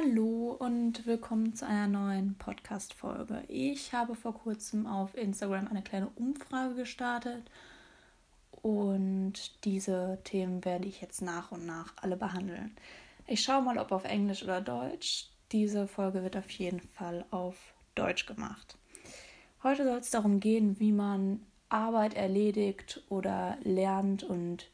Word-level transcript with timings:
Hallo 0.00 0.56
und 0.58 1.06
willkommen 1.06 1.54
zu 1.54 1.66
einer 1.66 1.88
neuen 1.88 2.36
Podcast-Folge. 2.36 3.42
Ich 3.48 3.92
habe 3.92 4.14
vor 4.14 4.34
kurzem 4.34 4.86
auf 4.86 5.16
Instagram 5.16 5.66
eine 5.66 5.82
kleine 5.82 6.08
Umfrage 6.14 6.74
gestartet 6.74 7.50
und 8.62 9.64
diese 9.64 10.18
Themen 10.22 10.64
werde 10.64 10.86
ich 10.86 11.00
jetzt 11.00 11.22
nach 11.22 11.50
und 11.50 11.66
nach 11.66 11.94
alle 11.96 12.16
behandeln. 12.16 12.76
Ich 13.26 13.42
schaue 13.42 13.62
mal, 13.62 13.78
ob 13.78 13.90
auf 13.90 14.04
Englisch 14.04 14.44
oder 14.44 14.60
Deutsch. 14.60 15.30
Diese 15.50 15.88
Folge 15.88 16.22
wird 16.22 16.36
auf 16.36 16.50
jeden 16.50 16.80
Fall 16.80 17.24
auf 17.30 17.56
Deutsch 17.96 18.26
gemacht. 18.26 18.76
Heute 19.64 19.84
soll 19.84 19.98
es 19.98 20.10
darum 20.10 20.38
gehen, 20.38 20.78
wie 20.78 20.92
man 20.92 21.40
Arbeit 21.70 22.14
erledigt 22.14 23.02
oder 23.08 23.56
lernt 23.62 24.22
und 24.22 24.70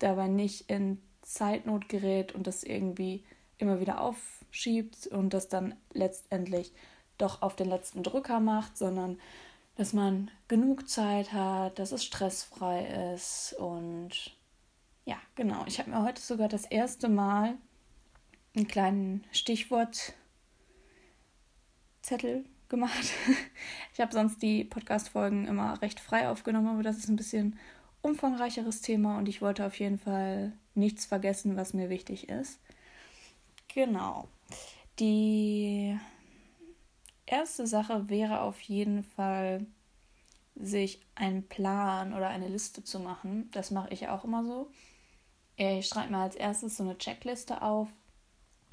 dabei 0.00 0.26
nicht 0.26 0.70
in 0.70 1.00
Zeitnot 1.22 1.88
gerät 1.88 2.34
und 2.34 2.48
das 2.48 2.64
irgendwie 2.64 3.22
immer 3.64 3.80
wieder 3.80 4.00
aufschiebt 4.00 5.06
und 5.08 5.34
das 5.34 5.48
dann 5.48 5.74
letztendlich 5.92 6.72
doch 7.18 7.42
auf 7.42 7.56
den 7.56 7.68
letzten 7.68 8.02
Drücker 8.02 8.40
macht, 8.40 8.76
sondern 8.76 9.18
dass 9.76 9.92
man 9.92 10.30
genug 10.46 10.88
Zeit 10.88 11.32
hat, 11.32 11.78
dass 11.78 11.92
es 11.92 12.04
stressfrei 12.04 13.12
ist 13.14 13.54
und 13.58 14.36
ja, 15.04 15.16
genau. 15.34 15.64
Ich 15.66 15.78
habe 15.78 15.90
mir 15.90 16.02
heute 16.02 16.22
sogar 16.22 16.48
das 16.48 16.64
erste 16.64 17.08
Mal 17.08 17.56
einen 18.56 18.68
kleinen 18.68 19.24
Stichwortzettel 19.32 20.14
gemacht. 22.68 23.12
Ich 23.92 24.00
habe 24.00 24.12
sonst 24.12 24.42
die 24.42 24.64
Podcast-Folgen 24.64 25.46
immer 25.46 25.80
recht 25.80 26.00
frei 26.00 26.28
aufgenommen, 26.28 26.66
aber 26.66 26.82
das 26.82 26.98
ist 26.98 27.08
ein 27.08 27.14
bisschen 27.14 27.56
umfangreicheres 28.02 28.80
Thema 28.80 29.18
und 29.18 29.28
ich 29.28 29.40
wollte 29.40 29.64
auf 29.64 29.78
jeden 29.78 29.98
Fall 29.98 30.52
nichts 30.74 31.06
vergessen, 31.06 31.54
was 31.56 31.74
mir 31.74 31.90
wichtig 31.90 32.28
ist. 32.28 32.58
Genau. 33.74 34.28
Die 35.00 35.98
erste 37.26 37.66
Sache 37.66 38.08
wäre 38.08 38.40
auf 38.40 38.60
jeden 38.60 39.02
Fall, 39.02 39.66
sich 40.54 41.00
einen 41.16 41.48
Plan 41.48 42.14
oder 42.14 42.28
eine 42.28 42.46
Liste 42.46 42.84
zu 42.84 43.00
machen. 43.00 43.50
Das 43.50 43.72
mache 43.72 43.92
ich 43.92 44.06
auch 44.06 44.22
immer 44.22 44.44
so. 44.44 44.70
Ich 45.56 45.88
schreibe 45.88 46.12
mir 46.12 46.18
als 46.18 46.36
erstes 46.36 46.76
so 46.76 46.84
eine 46.84 46.96
Checkliste 46.96 47.62
auf, 47.62 47.88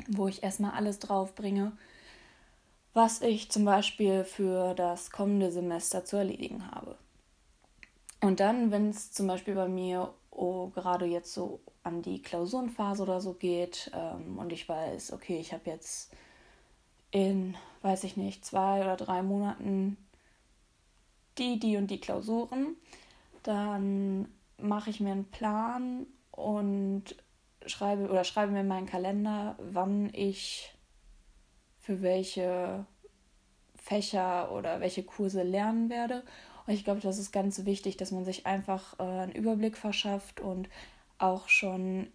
wo 0.07 0.27
ich 0.27 0.43
erstmal 0.43 0.71
alles 0.71 0.99
drauf 0.99 1.33
bringe, 1.33 1.75
was 2.93 3.21
ich 3.21 3.49
zum 3.49 3.65
Beispiel 3.65 4.23
für 4.23 4.75
das 4.75 5.09
kommende 5.09 5.51
Semester 5.51 6.05
zu 6.05 6.17
erledigen 6.17 6.69
habe. 6.69 6.97
Und 8.19 8.39
dann, 8.39 8.69
wenn 8.69 8.89
es 8.89 9.11
zum 9.11 9.25
Beispiel 9.25 9.55
bei 9.55 9.67
mir 9.67 10.13
oh, 10.31 10.69
gerade 10.69 11.05
jetzt 11.05 11.33
so 11.33 11.59
an 11.83 12.01
die 12.01 12.21
Klausurenphase 12.21 13.03
oder 13.03 13.21
so 13.21 13.33
geht 13.33 13.91
ähm, 13.93 14.39
und 14.39 14.51
ich 14.51 14.67
weiß, 14.67 15.13
okay, 15.13 15.39
ich 15.39 15.53
habe 15.53 15.69
jetzt 15.69 16.11
in, 17.11 17.55
weiß 17.81 18.05
ich 18.05 18.17
nicht, 18.17 18.45
zwei 18.45 18.81
oder 18.81 18.95
drei 18.95 19.21
Monaten 19.21 19.97
die, 21.37 21.59
die 21.59 21.77
und 21.77 21.87
die 21.87 21.99
Klausuren, 21.99 22.75
dann 23.43 24.27
mache 24.57 24.89
ich 24.89 24.99
mir 24.99 25.11
einen 25.11 25.29
Plan 25.29 26.05
und 26.31 27.15
schreibe 27.65 28.09
oder 28.09 28.23
schreibe 28.23 28.51
mir 28.51 28.61
in 28.61 28.67
meinen 28.67 28.87
Kalender, 28.87 29.55
wann 29.59 30.09
ich 30.13 30.73
für 31.79 32.01
welche 32.01 32.85
Fächer 33.75 34.51
oder 34.51 34.79
welche 34.79 35.03
Kurse 35.03 35.43
lernen 35.43 35.89
werde 35.89 36.23
und 36.65 36.73
ich 36.73 36.83
glaube, 36.83 37.01
das 37.01 37.17
ist 37.17 37.31
ganz 37.31 37.65
wichtig, 37.65 37.97
dass 37.97 38.11
man 38.11 38.25
sich 38.25 38.45
einfach 38.45 38.99
äh, 38.99 39.03
einen 39.03 39.31
Überblick 39.31 39.77
verschafft 39.77 40.39
und 40.39 40.69
auch 41.17 41.49
schon 41.49 42.07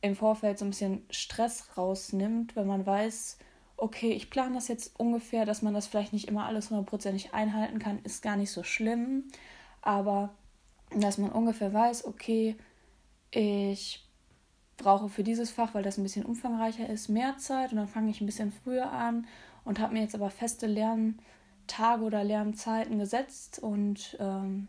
im 0.00 0.14
Vorfeld 0.14 0.58
so 0.58 0.64
ein 0.64 0.70
bisschen 0.70 1.04
Stress 1.10 1.76
rausnimmt, 1.76 2.56
wenn 2.56 2.66
man 2.66 2.86
weiß, 2.86 3.38
okay, 3.76 4.12
ich 4.12 4.30
plane 4.30 4.54
das 4.54 4.68
jetzt 4.68 4.98
ungefähr, 4.98 5.44
dass 5.44 5.62
man 5.62 5.74
das 5.74 5.86
vielleicht 5.86 6.12
nicht 6.12 6.28
immer 6.28 6.46
alles 6.46 6.70
hundertprozentig 6.70 7.32
einhalten 7.32 7.78
kann, 7.78 8.00
ist 8.02 8.22
gar 8.22 8.36
nicht 8.36 8.50
so 8.50 8.62
schlimm. 8.62 9.24
Aber 9.82 10.34
dass 10.94 11.18
man 11.18 11.30
ungefähr 11.30 11.72
weiß, 11.72 12.04
okay, 12.04 12.56
ich 13.30 14.04
brauche 14.76 15.08
für 15.08 15.22
dieses 15.22 15.50
Fach, 15.50 15.74
weil 15.74 15.82
das 15.82 15.98
ein 15.98 16.02
bisschen 16.02 16.24
umfangreicher 16.24 16.88
ist, 16.88 17.08
mehr 17.08 17.36
Zeit 17.38 17.72
und 17.72 17.78
dann 17.78 17.88
fange 17.88 18.10
ich 18.10 18.20
ein 18.20 18.26
bisschen 18.26 18.52
früher 18.52 18.90
an 18.90 19.26
und 19.64 19.80
habe 19.80 19.92
mir 19.92 20.02
jetzt 20.02 20.14
aber 20.14 20.30
feste 20.30 20.66
Lern 20.66 21.18
Tage 21.68 22.02
oder 22.02 22.24
Lernzeiten 22.24 22.98
gesetzt 22.98 23.60
und 23.60 24.16
ähm, 24.18 24.66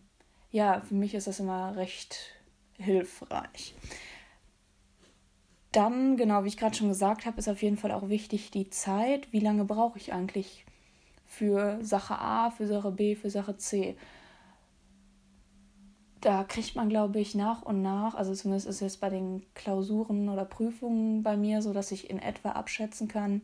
ja, 0.51 0.81
für 0.81 0.95
mich 0.95 1.15
ist 1.15 1.27
das 1.27 1.39
immer 1.39 1.75
recht 1.75 2.35
hilfreich. 2.77 3.75
Dann, 5.71 6.17
genau 6.17 6.43
wie 6.43 6.47
ich 6.47 6.57
gerade 6.57 6.75
schon 6.75 6.87
gesagt 6.87 7.25
habe, 7.25 7.37
ist 7.37 7.47
auf 7.47 7.61
jeden 7.61 7.77
Fall 7.77 7.91
auch 7.91 8.09
wichtig 8.09 8.49
die 8.49 8.69
Zeit. 8.69 9.31
Wie 9.31 9.39
lange 9.39 9.65
brauche 9.65 9.99
ich 9.99 10.13
eigentlich 10.13 10.65
für 11.27 11.77
Sache 11.83 12.17
A, 12.17 12.49
für 12.49 12.65
Sache 12.65 12.91
B, 12.91 13.15
für 13.15 13.29
Sache 13.29 13.57
C? 13.57 13.95
Da 16.21 16.43
kriegt 16.43 16.75
man, 16.75 16.89
glaube 16.89 17.19
ich, 17.19 17.35
nach 17.35 17.61
und 17.61 17.81
nach, 17.81 18.15
also 18.15 18.33
zumindest 18.33 18.67
ist 18.67 18.81
es 18.81 18.97
bei 18.97 19.09
den 19.09 19.45
Klausuren 19.53 20.27
oder 20.27 20.43
Prüfungen 20.43 21.21
bei 21.21 21.37
mir 21.37 21.61
so, 21.61 21.71
dass 21.71 21.91
ich 21.91 22.09
in 22.09 22.19
etwa 22.19 22.49
abschätzen 22.53 23.07
kann, 23.07 23.41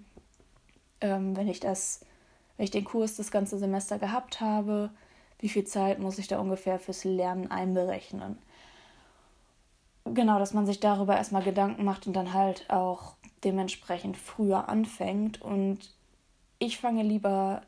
ähm, 1.00 1.38
wenn 1.38 1.48
ich 1.48 1.60
das 1.60 2.02
wenn 2.58 2.64
ich 2.64 2.72
den 2.72 2.86
Kurs 2.86 3.16
das 3.16 3.32
ganze 3.32 3.58
Semester 3.58 4.00
gehabt 4.00 4.42
habe, 4.42 4.90
wie 5.40 5.50
viel 5.50 5.66
Zeit 5.66 6.00
muss 6.00 6.18
ich 6.18 6.28
da 6.28 6.40
ungefähr 6.40 6.80
fürs 6.80 7.04
Lernen 7.04 7.52
einberechnen. 7.52 8.38
Genau, 10.06 10.40
dass 10.40 10.54
man 10.54 10.66
sich 10.66 10.80
darüber 10.80 11.18
erstmal 11.18 11.44
Gedanken 11.44 11.84
macht 11.84 12.08
und 12.08 12.14
dann 12.14 12.34
halt 12.34 12.70
auch 12.70 13.16
dementsprechend 13.44 14.18
früher 14.18 14.70
anfängt. 14.70 15.42
Und 15.42 15.80
ich 16.60 16.78
fange 16.78 17.04
lieber 17.04 17.64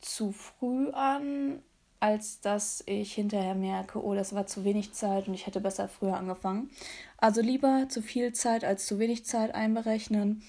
zu 0.00 0.32
früh 0.32 0.90
an, 0.90 1.62
als 2.00 2.40
dass 2.40 2.82
ich 2.86 3.14
hinterher 3.14 3.54
merke, 3.54 4.04
oh, 4.04 4.14
das 4.14 4.34
war 4.34 4.46
zu 4.46 4.62
wenig 4.62 4.92
Zeit 4.92 5.26
und 5.26 5.32
ich 5.32 5.46
hätte 5.46 5.60
besser 5.60 5.88
früher 5.88 6.18
angefangen. 6.18 6.70
Also 7.16 7.40
lieber 7.40 7.86
zu 7.88 8.02
viel 8.02 8.34
Zeit 8.34 8.62
als 8.62 8.84
zu 8.84 8.98
wenig 8.98 9.24
Zeit 9.24 9.54
einberechnen 9.54 10.42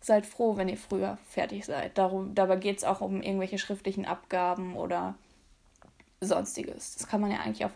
seid 0.00 0.26
froh, 0.26 0.56
wenn 0.56 0.68
ihr 0.68 0.76
früher 0.76 1.18
fertig 1.28 1.64
seid. 1.64 1.98
Darum, 1.98 2.34
dabei 2.34 2.56
geht 2.56 2.78
es 2.78 2.84
auch 2.84 3.00
um 3.00 3.22
irgendwelche 3.22 3.58
schriftlichen 3.58 4.06
Abgaben 4.06 4.76
oder 4.76 5.14
sonstiges. 6.20 6.96
Das 6.96 7.08
kann 7.08 7.20
man 7.20 7.30
ja 7.30 7.38
eigentlich 7.38 7.64
auf 7.64 7.72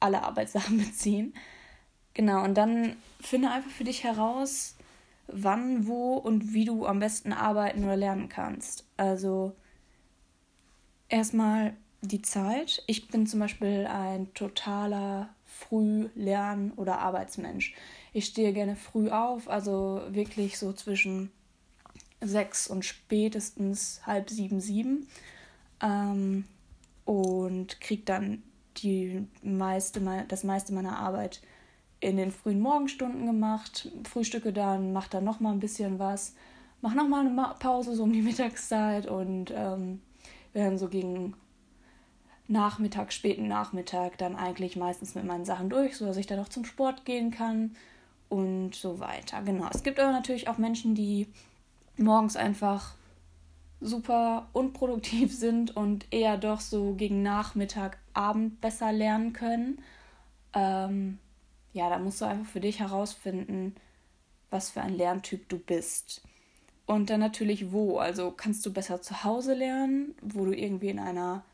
alle 0.00 0.22
Arbeitssachen 0.22 0.78
beziehen. 0.84 1.34
Genau, 2.14 2.44
und 2.44 2.54
dann 2.54 2.96
finde 3.20 3.50
einfach 3.50 3.70
für 3.70 3.84
dich 3.84 4.04
heraus, 4.04 4.76
wann, 5.26 5.86
wo 5.86 6.14
und 6.14 6.52
wie 6.52 6.64
du 6.64 6.86
am 6.86 7.00
besten 7.00 7.32
arbeiten 7.32 7.84
oder 7.84 7.96
lernen 7.96 8.28
kannst. 8.28 8.84
Also 8.96 9.54
erstmal 11.08 11.74
die 12.02 12.22
Zeit. 12.22 12.82
Ich 12.86 13.08
bin 13.08 13.26
zum 13.26 13.40
Beispiel 13.40 13.86
ein 13.86 14.32
totaler 14.34 15.30
Frühlern- 15.46 16.72
oder 16.76 16.98
Arbeitsmensch. 16.98 17.74
Ich 18.14 18.26
stehe 18.26 18.52
gerne 18.52 18.76
früh 18.76 19.10
auf, 19.10 19.50
also 19.50 20.00
wirklich 20.08 20.56
so 20.56 20.72
zwischen 20.72 21.32
sechs 22.20 22.68
und 22.68 22.84
spätestens 22.84 24.06
halb 24.06 24.30
sieben, 24.30 24.60
sieben. 24.60 25.08
Ähm, 25.82 26.44
und 27.04 27.80
kriege 27.80 28.04
dann 28.04 28.44
die 28.76 29.26
meiste, 29.42 30.00
das 30.28 30.44
meiste 30.44 30.72
meiner 30.72 30.96
Arbeit 30.96 31.42
in 31.98 32.16
den 32.16 32.30
frühen 32.30 32.60
Morgenstunden 32.60 33.26
gemacht, 33.26 33.90
frühstücke 34.04 34.52
dann, 34.52 34.92
mache 34.92 35.10
dann 35.10 35.24
noch 35.24 35.40
mal 35.40 35.50
ein 35.50 35.60
bisschen 35.60 35.98
was, 35.98 36.34
mache 36.82 36.96
noch 36.96 37.08
mal 37.08 37.26
eine 37.26 37.54
Pause 37.58 37.96
so 37.96 38.04
um 38.04 38.12
die 38.12 38.22
Mittagszeit 38.22 39.08
und 39.08 39.52
ähm, 39.52 40.00
wir 40.52 40.78
so 40.78 40.88
gegen 40.88 41.34
Nachmittag, 42.46 43.12
späten 43.12 43.48
Nachmittag 43.48 44.18
dann 44.18 44.36
eigentlich 44.36 44.76
meistens 44.76 45.16
mit 45.16 45.24
meinen 45.24 45.44
Sachen 45.44 45.68
durch, 45.68 45.96
sodass 45.96 46.16
ich 46.16 46.28
dann 46.28 46.38
auch 46.38 46.48
zum 46.48 46.64
Sport 46.64 47.04
gehen 47.04 47.32
kann 47.32 47.74
und 48.34 48.74
so 48.74 48.98
weiter. 48.98 49.42
Genau. 49.42 49.68
Es 49.72 49.84
gibt 49.84 50.00
aber 50.00 50.10
natürlich 50.10 50.48
auch 50.48 50.58
Menschen, 50.58 50.96
die 50.96 51.28
morgens 51.96 52.34
einfach 52.34 52.94
super 53.80 54.48
unproduktiv 54.52 55.32
sind 55.38 55.76
und 55.76 56.06
eher 56.10 56.36
doch 56.36 56.60
so 56.60 56.94
gegen 56.94 57.22
Nachmittag, 57.22 57.98
Abend 58.12 58.60
besser 58.60 58.92
lernen 58.92 59.32
können. 59.32 59.80
Ähm, 60.52 61.18
ja, 61.72 61.88
da 61.88 61.98
musst 62.00 62.20
du 62.20 62.24
einfach 62.24 62.50
für 62.50 62.60
dich 62.60 62.80
herausfinden, 62.80 63.76
was 64.50 64.70
für 64.70 64.80
ein 64.80 64.96
Lerntyp 64.96 65.48
du 65.48 65.58
bist. 65.58 66.22
Und 66.86 67.10
dann 67.10 67.20
natürlich 67.20 67.70
wo. 67.70 67.98
Also 67.98 68.32
kannst 68.32 68.66
du 68.66 68.72
besser 68.72 69.00
zu 69.00 69.22
Hause 69.22 69.54
lernen, 69.54 70.16
wo 70.22 70.44
du 70.44 70.52
irgendwie 70.52 70.88
in 70.88 70.98
einer 70.98 71.44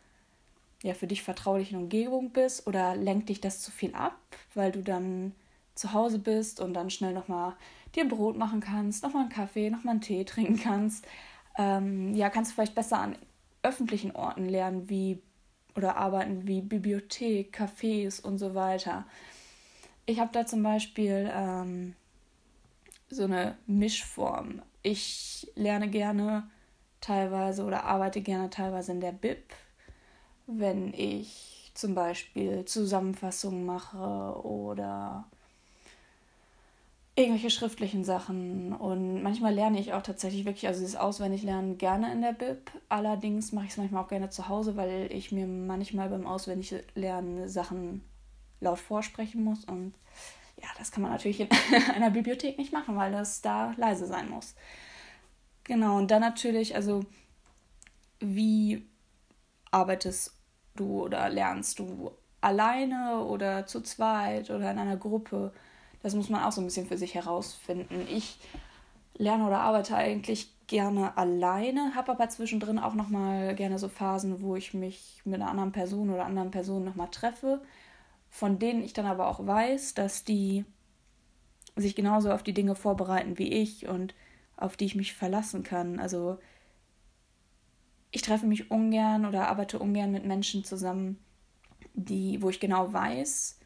ja 0.83 0.95
für 0.95 1.07
dich 1.07 1.23
vertraulichen 1.23 1.79
Umgebung 1.79 2.31
bist 2.31 2.67
oder 2.67 2.97
lenkt 2.97 3.29
dich 3.29 3.43
das 3.43 3.61
zu 3.61 3.71
viel 3.71 3.95
ab, 3.95 4.19
weil 4.55 4.73
du 4.73 4.83
dann 4.83 5.35
zu 5.81 5.93
Hause 5.93 6.19
bist 6.19 6.61
und 6.61 6.75
dann 6.75 6.91
schnell 6.91 7.13
nochmal 7.13 7.55
dir 7.95 8.09
Brot 8.09 8.37
machen 8.37 8.61
kannst, 8.61 9.03
nochmal 9.03 9.23
einen 9.23 9.33
Kaffee, 9.33 9.71
nochmal 9.71 9.93
einen 9.93 10.01
Tee 10.01 10.25
trinken 10.25 10.61
kannst. 10.61 11.07
Ähm, 11.59 12.15
ja, 12.15 12.31
kannst 12.31 12.53
du 12.53 12.55
vielleicht 12.55 12.75
besser 12.75 12.99
an 12.99 13.17
öffentlichen 13.63 14.15
Orten 14.15 14.49
lernen, 14.49 14.89
wie 14.89 15.21
oder 15.75 15.97
arbeiten 15.97 16.47
wie 16.47 16.61
Bibliothek, 16.61 17.57
Cafés 17.57 18.21
und 18.21 18.39
so 18.39 18.55
weiter. 18.55 19.07
Ich 20.07 20.21
habe 20.21 20.31
da 20.33 20.45
zum 20.45 20.63
Beispiel 20.63 21.31
ähm, 21.33 21.95
so 23.09 23.25
eine 23.25 23.57
Mischform. 23.67 24.63
ich 24.83 25.51
lerne 25.55 25.89
gerne 25.89 26.49
teilweise 27.01 27.65
oder 27.65 27.85
arbeite 27.85 28.21
gerne 28.21 28.51
teilweise 28.51 28.93
in 28.93 29.01
der 29.01 29.13
Bib, 29.13 29.53
wenn 30.47 30.93
ich 30.95 31.71
zum 31.75 31.95
Beispiel 31.95 32.65
Zusammenfassungen 32.65 33.65
mache 33.65 34.45
oder 34.45 35.25
irgendwelche 37.23 37.51
schriftlichen 37.51 38.05
Sachen. 38.05 38.73
Und 38.73 39.23
manchmal 39.23 39.55
lerne 39.55 39.81
ich 39.81 39.93
auch 39.93 40.03
tatsächlich 40.03 40.45
wirklich, 40.45 40.67
also 40.67 40.81
dieses 40.81 40.97
Auswendiglernen 40.97 41.79
gerne 41.79 42.13
in 42.13 42.23
der 42.23 42.33
Bib. 42.33 42.71
Allerdings 42.89 43.53
mache 43.53 43.67
ich 43.67 43.73
es 43.73 43.77
manchmal 43.77 44.05
auch 44.05 44.09
gerne 44.09 44.31
zu 44.31 44.49
Hause, 44.49 44.77
weil 44.77 45.09
ich 45.13 45.33
mir 45.33 45.47
manchmal 45.47 46.09
beim 46.09 46.27
Auswendiglernen 46.27 47.49
Sachen 47.49 48.03
laut 48.61 48.79
vorsprechen 48.79 49.43
muss. 49.45 49.65
Und 49.65 49.95
ja, 50.61 50.69
das 50.79 50.93
kann 50.93 51.03
man 51.03 51.13
natürlich 51.13 51.41
in 51.41 51.49
einer 51.95 52.11
Bibliothek 52.11 52.59
nicht 52.59 52.73
machen, 52.73 52.97
weil 52.97 53.13
das 53.13 53.41
da 53.41 53.75
leise 53.77 54.07
sein 54.07 54.29
muss. 54.29 54.55
Genau, 55.65 55.99
und 55.99 56.11
dann 56.11 56.21
natürlich, 56.21 56.75
also 56.75 57.05
wie 58.21 58.87
arbeitest 59.71 60.35
du 60.77 61.05
oder 61.05 61.29
lernst 61.29 61.79
du 61.79 62.13
alleine 62.41 63.25
oder 63.25 63.67
zu 63.67 63.81
zweit 63.83 64.51
oder 64.51 64.71
in 64.71 64.79
einer 64.79 64.97
Gruppe? 64.97 65.53
Das 66.03 66.15
muss 66.15 66.31
man 66.31 66.43
auch 66.43 66.53
so 66.53 66.61
ein 66.61 66.65
bisschen 66.65 66.87
für 66.87 66.99
sich 66.99 67.15
herausfinden. 67.15 68.07
Ich 68.11 68.39
lerne 69.15 69.47
oder 69.47 69.61
arbeite 69.61 69.97
eigentlich 69.97 70.51
gerne 70.67 71.17
alleine, 71.19 71.95
habe 71.95 72.13
aber 72.13 72.29
zwischendrin 72.29 72.79
auch 72.79 72.95
noch 72.95 73.09
mal 73.09 73.55
gerne 73.55 73.79
so 73.79 73.89
Phasen, 73.89 74.41
wo 74.41 74.57
ich 74.57 74.73
mich 74.73 75.21
mit 75.25 75.35
einer 75.35 75.51
anderen 75.51 75.73
Person 75.73 76.11
oder 76.11 76.25
anderen 76.25 76.51
Personen 76.51 76.85
noch 76.85 76.95
mal 76.95 77.09
treffe, 77.09 77.61
von 78.31 78.59
denen 78.59 78.83
ich 78.83 78.93
dann 78.93 79.07
aber 79.07 79.29
auch 79.29 79.47
weiß, 79.47 79.95
dass 79.95 80.25
die 80.25 80.65
sich 81.77 81.97
genauso 81.97 82.31
auf 82.31 82.43
die 82.43 82.55
Dinge 82.55 82.75
vorbereiten 82.75 83.37
wie 83.39 83.53
ich 83.53 83.89
und 83.89 84.15
auf 84.57 84.77
die 84.77 84.85
ich 84.85 84.95
mich 84.95 85.15
verlassen 85.15 85.63
kann. 85.65 85.99
Also 85.99 86.39
ich 88.11 88.23
treffe 88.23 88.47
mich 88.47 88.71
ungern 88.71 89.27
oder 89.27 89.49
arbeite 89.49 89.79
ungern 89.79 90.11
mit 90.11 90.25
Menschen 90.25 90.65
zusammen, 90.65 91.19
die, 91.95 92.43
wo 92.43 92.49
ich 92.49 92.61
genau 92.61 92.93
weiß, 92.93 93.60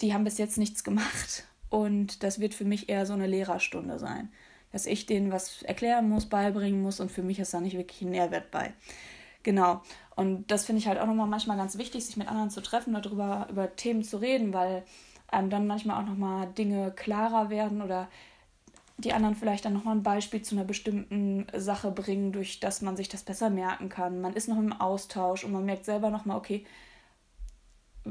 die 0.00 0.14
haben 0.14 0.24
bis 0.24 0.38
jetzt 0.38 0.58
nichts 0.58 0.84
gemacht 0.84 1.44
und 1.70 2.22
das 2.22 2.40
wird 2.40 2.54
für 2.54 2.64
mich 2.64 2.88
eher 2.88 3.06
so 3.06 3.12
eine 3.12 3.26
Lehrerstunde 3.26 3.98
sein, 3.98 4.30
dass 4.72 4.86
ich 4.86 5.06
denen 5.06 5.32
was 5.32 5.62
erklären 5.62 6.08
muss, 6.08 6.26
beibringen 6.26 6.82
muss 6.82 7.00
und 7.00 7.10
für 7.10 7.22
mich 7.22 7.38
ist 7.38 7.54
da 7.54 7.60
nicht 7.60 7.76
wirklich 7.76 8.02
ein 8.02 8.10
Nährwert 8.10 8.50
bei. 8.50 8.72
Genau. 9.42 9.82
Und 10.16 10.50
das 10.50 10.66
finde 10.66 10.80
ich 10.80 10.88
halt 10.88 10.98
auch 10.98 11.06
nochmal 11.06 11.28
manchmal 11.28 11.56
ganz 11.56 11.78
wichtig, 11.78 12.04
sich 12.04 12.16
mit 12.16 12.28
anderen 12.28 12.50
zu 12.50 12.60
treffen, 12.60 12.92
darüber 12.92 13.46
über 13.50 13.74
Themen 13.76 14.02
zu 14.02 14.16
reden, 14.18 14.52
weil 14.52 14.84
einem 15.28 15.50
dann 15.50 15.66
manchmal 15.66 16.02
auch 16.02 16.06
nochmal 16.06 16.48
Dinge 16.48 16.90
klarer 16.90 17.50
werden 17.50 17.82
oder 17.82 18.08
die 18.96 19.12
anderen 19.12 19.36
vielleicht 19.36 19.64
dann 19.64 19.74
nochmal 19.74 19.94
ein 19.94 20.02
Beispiel 20.02 20.42
zu 20.42 20.56
einer 20.56 20.64
bestimmten 20.64 21.46
Sache 21.54 21.92
bringen, 21.92 22.32
durch 22.32 22.58
das 22.58 22.82
man 22.82 22.96
sich 22.96 23.08
das 23.08 23.22
besser 23.22 23.48
merken 23.48 23.88
kann. 23.88 24.20
Man 24.20 24.34
ist 24.34 24.48
noch 24.48 24.58
im 24.58 24.72
Austausch 24.72 25.44
und 25.44 25.52
man 25.52 25.64
merkt 25.64 25.84
selber 25.84 26.10
nochmal, 26.10 26.36
okay, 26.36 26.66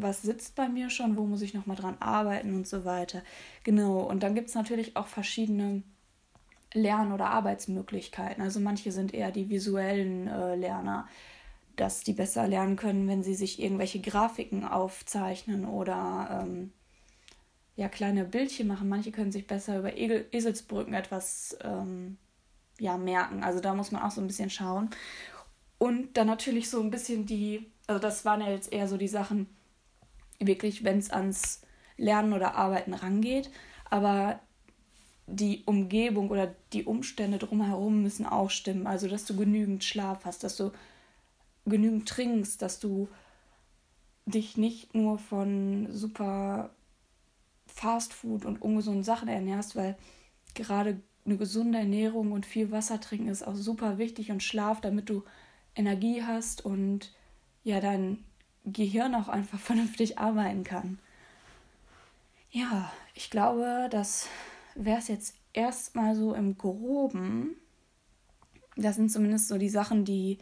was 0.02 0.22
sitzt 0.22 0.56
bei 0.56 0.70
mir 0.70 0.90
schon, 0.90 1.18
wo 1.18 1.26
muss 1.26 1.42
ich 1.42 1.54
nochmal 1.54 1.78
dran 1.78 1.98
arbeiten 2.00 2.54
und 2.54 2.68
so 2.68 2.86
weiter. 2.86 3.24
Genau, 3.64 4.02
und 4.02 4.24
dann 4.24 4.36
gibt 4.36 4.50
es 4.50 4.56
natürlich 4.56 4.96
auch 4.96 5.08
verschiedene 5.08 5.84
Lern- 6.74 7.12
oder 7.12 7.30
Arbeitsmöglichkeiten. 7.30 8.42
Also 8.42 8.60
manche 8.60 8.92
sind 8.92 9.14
eher 9.14 9.32
die 9.32 9.50
visuellen 9.50 10.28
äh, 10.28 10.56
Lerner, 10.56 11.08
dass 11.76 12.04
die 12.04 12.14
besser 12.14 12.48
lernen 12.48 12.76
können, 12.76 13.08
wenn 13.08 13.24
sie 13.24 13.36
sich 13.36 13.62
irgendwelche 13.62 14.00
Grafiken 14.00 14.66
aufzeichnen 14.66 15.66
oder 15.66 16.44
ähm, 16.44 16.72
ja, 17.76 17.88
kleine 17.88 18.26
Bildchen 18.26 18.68
machen. 18.68 18.90
Manche 18.90 19.12
können 19.12 19.32
sich 19.32 19.48
besser 19.48 19.80
über 19.80 19.96
Eselsbrücken 19.96 20.94
etwas 20.94 21.58
ähm, 21.64 22.18
ja, 22.80 22.98
merken. 22.98 23.44
Also 23.44 23.60
da 23.60 23.74
muss 23.74 23.92
man 23.92 24.02
auch 24.02 24.12
so 24.12 24.22
ein 24.22 24.28
bisschen 24.28 24.50
schauen. 24.50 24.90
Und 25.78 26.18
dann 26.18 26.28
natürlich 26.28 26.70
so 26.70 26.82
ein 26.82 26.90
bisschen 26.90 27.26
die, 27.26 27.72
also 27.86 28.02
das 28.02 28.26
waren 28.26 28.42
ja 28.42 28.50
jetzt 28.50 28.74
eher 28.74 28.88
so 28.88 28.98
die 28.98 29.08
Sachen, 29.08 29.48
wirklich, 30.40 30.84
wenn 30.84 31.00
es 31.00 31.10
ans 31.10 31.62
Lernen 31.98 32.34
oder 32.34 32.56
Arbeiten 32.56 32.94
rangeht. 32.94 33.50
Aber 33.90 34.40
die 35.28 35.64
Umgebung 35.66 36.30
oder 36.30 36.56
die 36.74 36.86
Umstände 36.86 37.38
drumherum 37.38 38.02
müssen 38.02 38.26
auch 38.26 38.50
stimmen. 38.50 38.88
Also, 38.88 39.08
dass 39.08 39.26
du 39.26 39.36
genügend 39.36 39.84
Schlaf 39.84 40.26
hast, 40.26 40.44
dass 40.44 40.56
du 40.56 40.72
genügend 41.66 42.08
trinkst, 42.08 42.62
dass 42.62 42.80
du 42.80 43.10
dich 44.26 44.58
nicht 44.58 44.94
nur 44.96 45.20
von 45.20 45.88
super 45.92 46.70
Fastfood 47.66 48.46
und 48.46 48.62
ungesunden 48.62 49.04
Sachen 49.04 49.28
ernährst, 49.28 49.76
weil 49.76 49.98
gerade 50.54 51.00
eine 51.26 51.38
gesunde 51.38 51.78
Ernährung 51.78 52.32
und 52.32 52.46
viel 52.46 52.72
Wasser 52.72 53.00
trinken 53.02 53.28
ist 53.28 53.46
auch 53.46 53.56
super 53.56 53.98
wichtig 53.98 54.32
und 54.32 54.44
Schlaf, 54.44 54.82
damit 54.82 55.10
du 55.10 55.24
Energie 55.76 56.24
hast 56.24 56.66
und 56.66 57.12
ja 57.64 57.82
dein 57.82 58.24
Gehirn 58.74 59.16
auch 59.16 59.28
einfach 59.28 59.60
vernünftig 59.60 60.20
arbeiten 60.20 60.64
kann. 60.64 61.00
Ja, 62.52 62.92
ich 63.14 63.30
glaube, 63.30 63.88
das 63.92 64.28
wäre 64.76 65.00
es 65.00 65.08
jetzt 65.08 65.36
erstmal 65.54 66.16
so 66.16 66.34
im 66.34 66.58
Groben. 66.58 67.56
Das 68.76 68.96
sind 68.96 69.12
zumindest 69.12 69.48
so 69.48 69.58
die 69.58 69.70
Sachen, 69.70 70.06
die 70.06 70.38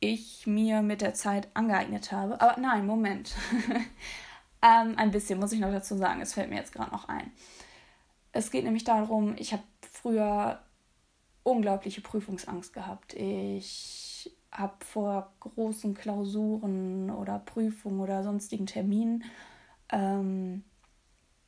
ich 0.00 0.46
mir 0.46 0.82
mit 0.82 1.00
der 1.00 1.14
Zeit 1.14 1.48
angeeignet 1.54 2.12
habe. 2.12 2.40
Aber 2.40 2.60
nein, 2.60 2.86
Moment. 2.86 3.34
ähm, 4.62 4.94
ein 4.96 5.10
bisschen 5.10 5.40
muss 5.40 5.52
ich 5.52 5.60
noch 5.60 5.70
dazu 5.70 5.96
sagen. 5.96 6.20
Es 6.20 6.34
fällt 6.34 6.50
mir 6.50 6.56
jetzt 6.56 6.72
gerade 6.72 6.90
noch 6.90 7.08
ein. 7.08 7.32
Es 8.32 8.50
geht 8.50 8.64
nämlich 8.64 8.84
darum, 8.84 9.34
ich 9.38 9.52
habe 9.52 9.62
früher 9.92 10.60
unglaubliche 11.44 12.00
Prüfungsangst 12.00 12.72
gehabt. 12.72 13.14
Ich 13.14 14.03
habe 14.54 14.84
vor 14.84 15.32
großen 15.40 15.94
Klausuren 15.94 17.10
oder 17.10 17.40
Prüfungen 17.40 18.00
oder 18.00 18.22
sonstigen 18.22 18.66
Terminen 18.66 19.24
ähm, 19.90 20.62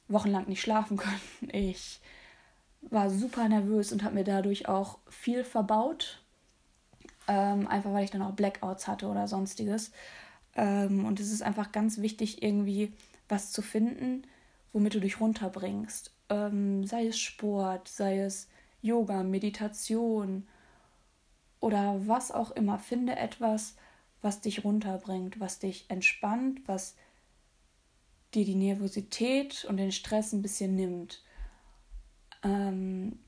wochenlang 0.08 0.48
nicht 0.48 0.60
schlafen 0.60 0.96
können. 0.96 1.20
Ich 1.52 2.00
war 2.82 3.10
super 3.10 3.48
nervös 3.48 3.92
und 3.92 4.04
habe 4.04 4.14
mir 4.14 4.24
dadurch 4.24 4.68
auch 4.68 4.98
viel 5.08 5.44
verbaut. 5.44 6.22
Ähm, 7.28 7.66
einfach 7.66 7.92
weil 7.92 8.04
ich 8.04 8.10
dann 8.10 8.22
auch 8.22 8.34
Blackouts 8.34 8.86
hatte 8.86 9.06
oder 9.06 9.26
sonstiges. 9.26 9.90
Ähm, 10.54 11.04
und 11.04 11.18
es 11.18 11.32
ist 11.32 11.42
einfach 11.42 11.72
ganz 11.72 11.98
wichtig, 11.98 12.42
irgendwie 12.42 12.92
was 13.28 13.50
zu 13.50 13.62
finden, 13.62 14.22
womit 14.72 14.94
du 14.94 15.00
dich 15.00 15.20
runterbringst. 15.20 16.12
Ähm, 16.28 16.86
sei 16.86 17.06
es 17.06 17.18
Sport, 17.18 17.88
sei 17.88 18.20
es 18.20 18.48
Yoga, 18.82 19.24
Meditation 19.24 20.46
oder 21.66 22.06
was 22.06 22.30
auch 22.30 22.52
immer. 22.52 22.78
Finde 22.78 23.16
etwas, 23.16 23.74
was 24.22 24.40
dich 24.40 24.62
runterbringt, 24.62 25.40
was 25.40 25.58
dich 25.58 25.86
entspannt, 25.90 26.60
was 26.66 26.94
dir 28.34 28.44
die 28.44 28.54
Nervosität 28.54 29.64
und 29.64 29.76
den 29.76 29.90
Stress 29.90 30.32
ein 30.32 30.42
bisschen 30.42 30.76
nimmt. 30.76 31.24
Ähm, 32.44 33.18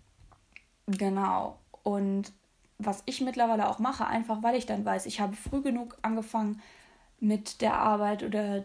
genau. 0.86 1.58
Und 1.82 2.32
was 2.78 3.02
ich 3.06 3.20
mittlerweile 3.20 3.68
auch 3.68 3.80
mache, 3.80 4.06
einfach 4.06 4.40
weil 4.44 4.54
ich 4.54 4.66
dann 4.66 4.84
weiß, 4.84 5.06
ich 5.06 5.18
habe 5.18 5.34
früh 5.34 5.60
genug 5.60 5.98
angefangen 6.02 6.62
mit 7.18 7.60
der 7.60 7.74
Arbeit 7.74 8.22
oder 8.22 8.64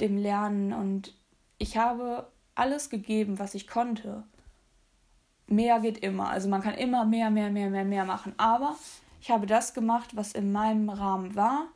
dem 0.00 0.16
Lernen 0.16 0.72
und 0.72 1.14
ich 1.58 1.76
habe 1.76 2.32
alles 2.54 2.88
gegeben, 2.88 3.38
was 3.38 3.54
ich 3.54 3.66
konnte. 3.66 4.24
Mehr 5.46 5.80
geht 5.80 5.98
immer. 5.98 6.28
Also 6.28 6.48
man 6.48 6.62
kann 6.62 6.74
immer 6.74 7.04
mehr, 7.04 7.30
mehr, 7.30 7.50
mehr, 7.50 7.70
mehr, 7.70 7.84
mehr 7.84 8.04
machen. 8.04 8.34
Aber 8.38 8.76
ich 9.20 9.30
habe 9.30 9.46
das 9.46 9.74
gemacht, 9.74 10.16
was 10.16 10.32
in 10.32 10.52
meinem 10.52 10.88
Rahmen 10.88 11.34
war. 11.34 11.68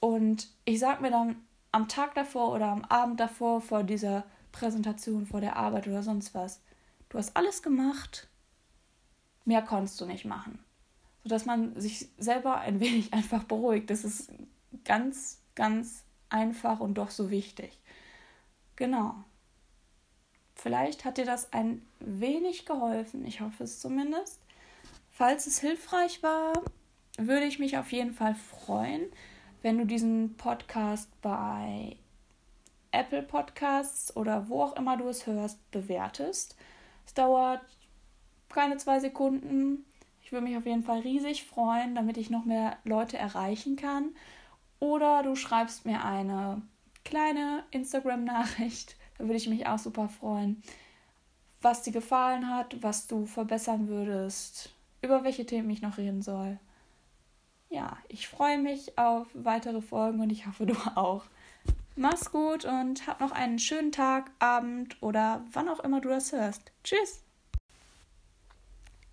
Und 0.00 0.48
ich 0.64 0.78
sage 0.78 1.02
mir 1.02 1.10
dann, 1.10 1.36
am 1.72 1.88
Tag 1.88 2.14
davor 2.14 2.52
oder 2.52 2.66
am 2.66 2.84
Abend 2.84 3.20
davor 3.20 3.60
vor 3.60 3.82
dieser 3.82 4.24
Präsentation, 4.52 5.26
vor 5.26 5.40
der 5.40 5.56
Arbeit 5.56 5.86
oder 5.86 6.02
sonst 6.02 6.34
was. 6.34 6.60
Du 7.08 7.18
hast 7.18 7.36
alles 7.36 7.62
gemacht, 7.62 8.28
mehr 9.44 9.62
konntest 9.62 10.00
du 10.00 10.06
nicht 10.06 10.24
machen. 10.24 10.58
Sodass 11.22 11.46
man 11.46 11.78
sich 11.80 12.08
selber 12.18 12.58
ein 12.58 12.80
wenig 12.80 13.12
einfach 13.12 13.44
beruhigt. 13.44 13.90
Das 13.90 14.04
ist 14.04 14.30
ganz, 14.84 15.40
ganz 15.54 16.04
einfach 16.28 16.80
und 16.80 16.94
doch 16.94 17.10
so 17.10 17.30
wichtig. 17.30 17.78
Genau. 18.76 19.14
Vielleicht 20.54 21.04
hat 21.04 21.18
dir 21.18 21.24
das 21.24 21.52
ein 21.52 21.82
wenig 22.00 22.66
geholfen. 22.66 23.26
Ich 23.26 23.40
hoffe 23.40 23.64
es 23.64 23.80
zumindest. 23.80 24.40
Falls 25.10 25.46
es 25.46 25.60
hilfreich 25.60 26.22
war, 26.22 26.52
würde 27.18 27.46
ich 27.46 27.58
mich 27.58 27.76
auf 27.76 27.92
jeden 27.92 28.12
Fall 28.12 28.34
freuen 28.34 29.08
wenn 29.62 29.78
du 29.78 29.84
diesen 29.84 30.36
Podcast 30.36 31.10
bei 31.20 31.96
Apple 32.90 33.22
Podcasts 33.22 34.16
oder 34.16 34.48
wo 34.48 34.62
auch 34.62 34.76
immer 34.76 34.96
du 34.96 35.08
es 35.08 35.26
hörst, 35.26 35.70
bewertest. 35.70 36.56
Es 37.06 37.14
dauert 37.14 37.60
keine 38.48 38.76
zwei 38.76 39.00
Sekunden. 39.00 39.84
Ich 40.22 40.32
würde 40.32 40.46
mich 40.46 40.56
auf 40.56 40.66
jeden 40.66 40.84
Fall 40.84 41.00
riesig 41.00 41.44
freuen, 41.44 41.94
damit 41.94 42.16
ich 42.16 42.30
noch 42.30 42.44
mehr 42.44 42.78
Leute 42.84 43.18
erreichen 43.18 43.76
kann. 43.76 44.14
Oder 44.80 45.22
du 45.22 45.34
schreibst 45.34 45.84
mir 45.84 46.04
eine 46.04 46.62
kleine 47.04 47.64
Instagram-Nachricht. 47.70 48.96
Da 49.18 49.24
würde 49.24 49.36
ich 49.36 49.48
mich 49.48 49.66
auch 49.66 49.78
super 49.78 50.08
freuen. 50.08 50.62
Was 51.60 51.82
dir 51.82 51.92
gefallen 51.92 52.48
hat, 52.48 52.82
was 52.82 53.06
du 53.06 53.26
verbessern 53.26 53.88
würdest, 53.88 54.70
über 55.02 55.24
welche 55.24 55.46
Themen 55.46 55.70
ich 55.70 55.82
noch 55.82 55.98
reden 55.98 56.22
soll. 56.22 56.58
Ja, 57.70 57.98
ich 58.08 58.28
freue 58.28 58.58
mich 58.58 58.96
auf 58.96 59.26
weitere 59.34 59.80
Folgen 59.82 60.20
und 60.20 60.30
ich 60.30 60.46
hoffe, 60.46 60.66
du 60.66 60.74
auch. 60.94 61.24
Mach's 61.96 62.30
gut 62.30 62.64
und 62.64 63.06
hab 63.06 63.20
noch 63.20 63.32
einen 63.32 63.58
schönen 63.58 63.92
Tag, 63.92 64.30
Abend 64.38 64.96
oder 65.02 65.44
wann 65.52 65.68
auch 65.68 65.80
immer 65.80 66.00
du 66.00 66.08
das 66.08 66.32
hörst. 66.32 66.70
Tschüss! 66.84 67.22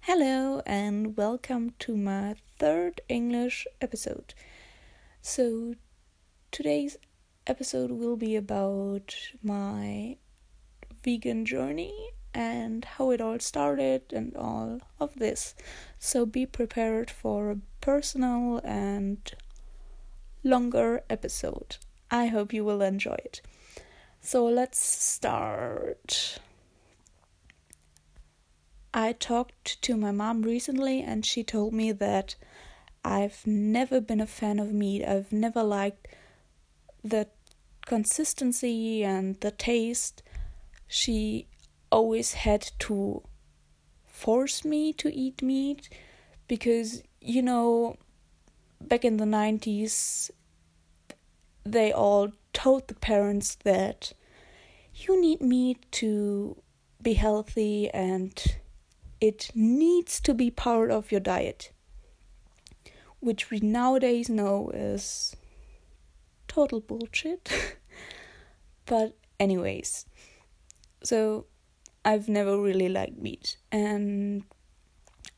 Hello 0.01 0.61
and 0.67 1.17
welcome 1.17 1.73
to 1.79 1.95
my 1.95 2.35
third 2.59 3.01
English 3.07 3.67
episode. 3.79 4.35
So, 5.23 5.73
today's 6.51 6.99
episode 7.47 7.91
will 7.91 8.15
be 8.15 8.37
about 8.37 9.15
my 9.41 10.19
vegan 11.03 11.43
journey 11.43 12.14
and 12.35 12.83
how 12.83 13.11
it 13.11 13.21
all 13.21 13.39
started 13.39 14.01
and 14.11 14.35
all 14.35 14.81
of 14.99 15.15
this. 15.15 15.55
So 15.97 16.25
be 16.25 16.45
prepared 16.45 17.09
for 17.09 17.49
a 17.49 17.57
personal 17.79 18.59
and 18.65 19.31
longer 20.43 21.01
episode. 21.09 21.77
I 22.11 22.27
hope 22.27 22.53
you 22.53 22.65
will 22.65 22.81
enjoy 22.81 23.15
it. 23.15 23.41
So 24.19 24.45
let's 24.45 24.79
start. 24.79 26.39
I 28.93 29.13
talked 29.13 29.81
to 29.83 29.95
my 29.95 30.11
mom 30.11 30.41
recently 30.41 31.01
and 31.01 31.25
she 31.25 31.41
told 31.43 31.73
me 31.73 31.93
that 31.93 32.35
I've 33.03 33.47
never 33.47 34.01
been 34.01 34.19
a 34.19 34.27
fan 34.27 34.59
of 34.59 34.73
meat. 34.73 35.05
I've 35.05 35.31
never 35.31 35.63
liked 35.63 36.07
the 37.01 37.27
consistency 37.85 39.05
and 39.05 39.39
the 39.39 39.51
taste. 39.51 40.21
She 40.87 41.47
always 41.95 42.33
had 42.33 42.71
to 42.77 43.23
force 44.05 44.65
me 44.65 44.91
to 44.91 45.07
eat 45.13 45.41
meat 45.41 45.87
because 46.47 47.01
you 47.21 47.41
know 47.41 47.95
back 48.81 49.05
in 49.05 49.15
the 49.15 49.25
90s 49.25 50.29
they 51.63 51.93
all 51.93 52.31
told 52.51 52.87
the 52.87 52.95
parents 52.95 53.55
that 53.63 54.11
you 54.93 55.19
need 55.21 55.41
meat 55.41 55.79
to 55.91 56.61
be 57.01 57.13
healthy 57.13 57.89
and 57.91 58.57
it 59.21 59.49
needs 59.55 60.19
to 60.19 60.33
be 60.33 60.51
part 60.51 60.91
of 60.91 61.11
your 61.13 61.21
diet 61.21 61.71
which 63.21 63.49
we 63.49 63.59
nowadays 63.59 64.29
know 64.29 64.69
is 64.73 65.35
total 66.47 66.79
bullshit. 66.79 67.49
But 68.85 69.17
anyways 69.39 70.05
so 71.03 71.45
I've 72.05 72.29
never 72.29 72.57
really 72.61 72.87
liked 72.87 73.17
meat. 73.17 73.57
And 73.71 74.43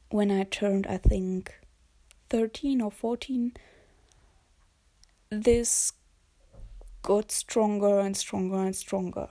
when 0.10 0.30
I 0.30 0.44
turned, 0.44 0.86
I 0.86 0.98
think, 0.98 1.58
13 2.30 2.82
or 2.82 2.92
14, 2.92 3.54
this 5.30 5.94
got 7.04 7.32
stronger 7.32 8.00
and 8.00 8.18
stronger 8.18 8.58
and 8.58 8.76
stronger. 8.76 9.30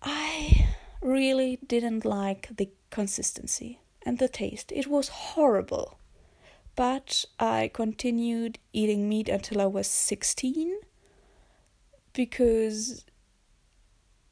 I 0.00 0.68
really 1.02 1.58
didn't 1.66 2.06
like 2.06 2.48
the 2.56 2.70
consistency 2.88 3.80
and 4.06 4.18
the 4.18 4.28
taste. 4.28 4.72
It 4.72 4.86
was 4.86 5.08
horrible. 5.08 5.98
But 6.74 7.26
I 7.38 7.70
continued 7.74 8.58
eating 8.72 9.06
meat 9.06 9.28
until 9.28 9.60
I 9.60 9.66
was 9.66 9.86
16 9.86 10.80
because 12.14 13.04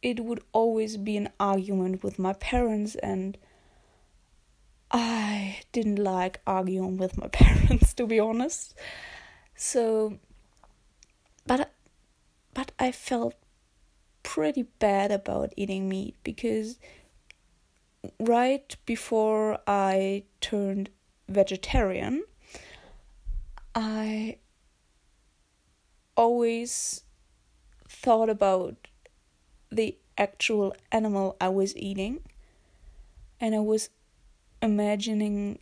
it 0.02 0.20
would 0.24 0.42
always 0.52 0.96
be 0.96 1.16
an 1.16 1.28
argument 1.38 2.02
with 2.02 2.18
my 2.18 2.32
parents 2.32 2.94
and 2.96 3.36
I 4.90 5.60
didn't 5.72 5.96
like 5.96 6.40
arguing 6.46 6.96
with 6.96 7.16
my 7.18 7.28
parents 7.32 7.94
to 7.94 8.06
be 8.06 8.18
honest. 8.18 8.74
So 9.54 10.18
but 11.46 11.72
but 12.54 12.72
I 12.78 12.92
felt 12.92 13.34
pretty 14.22 14.62
bad 14.78 15.10
about 15.10 15.52
eating 15.56 15.88
meat 15.88 16.16
because 16.22 16.78
right 18.18 18.76
before 18.86 19.58
I 19.66 20.24
turned 20.40 20.90
vegetarian 21.28 22.24
I 23.74 24.38
always 26.16 27.04
thought 27.88 28.28
about 28.28 28.89
the 29.70 29.96
actual 30.18 30.74
animal 30.92 31.36
I 31.40 31.48
was 31.48 31.76
eating, 31.76 32.20
and 33.40 33.54
I 33.54 33.60
was 33.60 33.90
imagining 34.62 35.60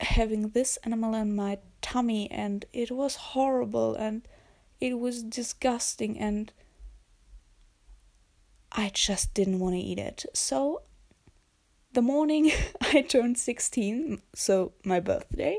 having 0.00 0.50
this 0.50 0.78
animal 0.84 1.14
in 1.14 1.34
my 1.34 1.58
tummy, 1.82 2.30
and 2.30 2.64
it 2.72 2.90
was 2.90 3.16
horrible 3.16 3.94
and 3.94 4.22
it 4.80 4.98
was 4.98 5.22
disgusting, 5.22 6.18
and 6.18 6.52
I 8.70 8.90
just 8.94 9.34
didn't 9.34 9.58
want 9.58 9.74
to 9.74 9.80
eat 9.80 9.98
it. 9.98 10.24
So, 10.34 10.82
the 11.92 12.02
morning 12.02 12.52
I 12.80 13.02
turned 13.02 13.38
16, 13.38 14.22
so 14.34 14.72
my 14.84 15.00
birthday, 15.00 15.58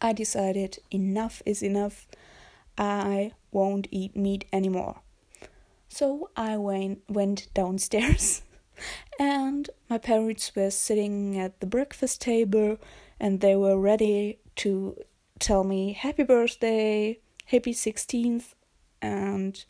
I 0.00 0.12
decided 0.12 0.78
enough 0.90 1.42
is 1.44 1.62
enough. 1.62 2.06
I 2.76 3.32
won't 3.50 3.88
eat 3.90 4.16
meat 4.16 4.44
anymore. 4.52 5.00
So 5.88 6.30
I 6.36 6.56
went, 6.56 7.02
went 7.08 7.48
downstairs, 7.54 8.42
and 9.18 9.68
my 9.88 9.98
parents 9.98 10.54
were 10.54 10.70
sitting 10.70 11.38
at 11.38 11.60
the 11.60 11.66
breakfast 11.66 12.20
table 12.20 12.78
and 13.18 13.40
they 13.40 13.56
were 13.56 13.78
ready 13.78 14.38
to 14.56 14.96
tell 15.38 15.64
me 15.64 15.92
happy 15.92 16.22
birthday, 16.22 17.18
happy 17.46 17.72
16th. 17.72 18.54
And 19.00 19.64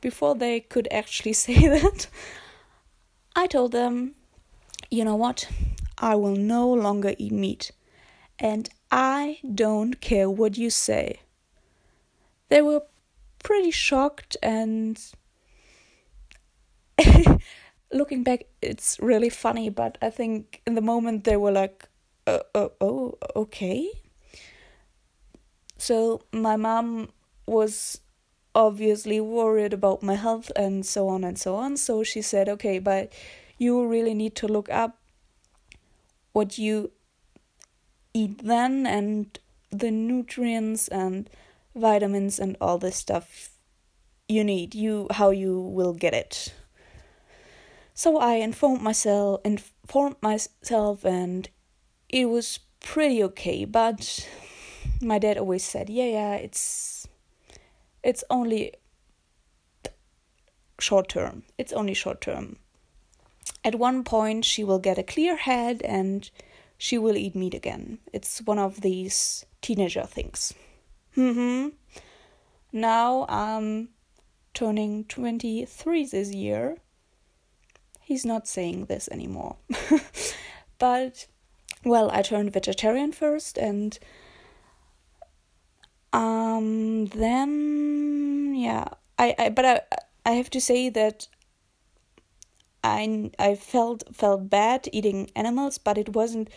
before 0.00 0.34
they 0.34 0.60
could 0.60 0.88
actually 0.90 1.32
say 1.46 1.66
that, 1.66 2.06
I 3.34 3.46
told 3.46 3.72
them, 3.72 4.14
you 4.90 5.04
know 5.04 5.16
what? 5.16 5.48
I 5.98 6.16
will 6.16 6.36
no 6.36 6.70
longer 6.70 7.14
eat 7.18 7.32
meat. 7.32 7.72
And 8.38 8.68
I 8.90 9.38
don't 9.54 10.00
care 10.00 10.28
what 10.28 10.58
you 10.58 10.68
say. 10.68 11.20
They 12.48 12.60
were 12.60 12.82
pretty 13.42 13.70
shocked 13.70 14.36
and 14.42 15.00
looking 17.92 18.22
back, 18.22 18.44
it's 18.60 18.98
really 19.00 19.28
funny, 19.28 19.68
but 19.70 19.98
I 20.02 20.10
think 20.10 20.62
in 20.66 20.74
the 20.74 20.80
moment 20.80 21.24
they 21.24 21.36
were 21.36 21.52
like, 21.52 21.88
uh, 22.26 22.40
uh, 22.54 22.68
oh, 22.80 23.18
okay. 23.36 23.90
So 25.78 26.22
my 26.32 26.56
mom 26.56 27.10
was 27.46 28.00
obviously 28.54 29.20
worried 29.20 29.72
about 29.72 30.02
my 30.02 30.14
health 30.14 30.52
and 30.54 30.84
so 30.84 31.08
on 31.08 31.24
and 31.24 31.38
so 31.38 31.56
on. 31.56 31.76
So 31.76 32.02
she 32.02 32.22
said, 32.22 32.48
okay, 32.48 32.78
but 32.78 33.12
you 33.58 33.86
really 33.86 34.14
need 34.14 34.36
to 34.36 34.48
look 34.48 34.68
up 34.70 34.98
what 36.32 36.58
you 36.58 36.90
eat 38.14 38.44
then 38.44 38.86
and 38.86 39.38
the 39.70 39.90
nutrients 39.90 40.88
and 40.88 41.28
vitamins 41.74 42.38
and 42.38 42.56
all 42.60 42.78
this 42.78 42.96
stuff 42.96 43.50
you 44.28 44.44
need 44.44 44.74
you 44.74 45.06
how 45.12 45.30
you 45.30 45.58
will 45.58 45.94
get 45.94 46.12
it 46.12 46.52
so 47.94 48.18
I 48.18 48.34
informed 48.34 48.82
myself, 48.82 49.40
informed 49.44 50.16
myself, 50.22 51.04
and 51.04 51.48
it 52.08 52.26
was 52.26 52.60
pretty 52.80 53.22
okay. 53.24 53.64
But 53.64 54.28
my 55.00 55.18
dad 55.18 55.38
always 55.38 55.64
said, 55.64 55.90
"Yeah, 55.90 56.06
yeah, 56.06 56.34
it's 56.34 57.06
it's 58.02 58.24
only 58.30 58.74
short 60.78 61.08
term. 61.08 61.44
It's 61.58 61.72
only 61.72 61.94
short 61.94 62.20
term. 62.20 62.56
At 63.64 63.76
one 63.76 64.02
point, 64.04 64.44
she 64.44 64.64
will 64.64 64.80
get 64.80 64.98
a 64.98 65.02
clear 65.02 65.36
head 65.36 65.82
and 65.82 66.28
she 66.78 66.98
will 66.98 67.16
eat 67.16 67.36
meat 67.36 67.54
again. 67.54 67.98
It's 68.12 68.40
one 68.42 68.58
of 68.58 68.80
these 68.80 69.44
teenager 69.60 70.04
things." 70.04 70.54
Hmm. 71.14 71.68
Now 72.72 73.26
I'm 73.28 73.90
turning 74.54 75.04
23 75.04 76.06
this 76.06 76.32
year 76.32 76.78
he's 78.12 78.26
not 78.26 78.46
saying 78.46 78.84
this 78.86 79.08
anymore. 79.10 79.56
but 80.78 81.26
well, 81.82 82.10
I 82.12 82.20
turned 82.20 82.52
vegetarian 82.52 83.10
first 83.12 83.56
and 83.56 83.98
um 86.12 87.06
then 87.06 88.54
yeah, 88.54 88.88
I, 89.18 89.34
I 89.38 89.48
but 89.48 89.64
I 89.64 89.80
I 90.26 90.32
have 90.32 90.50
to 90.50 90.60
say 90.60 90.90
that 90.90 91.26
I 92.84 93.30
I 93.38 93.54
felt 93.54 94.04
felt 94.14 94.50
bad 94.50 94.88
eating 94.92 95.30
animals, 95.34 95.78
but 95.78 95.96
it 95.96 96.10
wasn't 96.10 96.50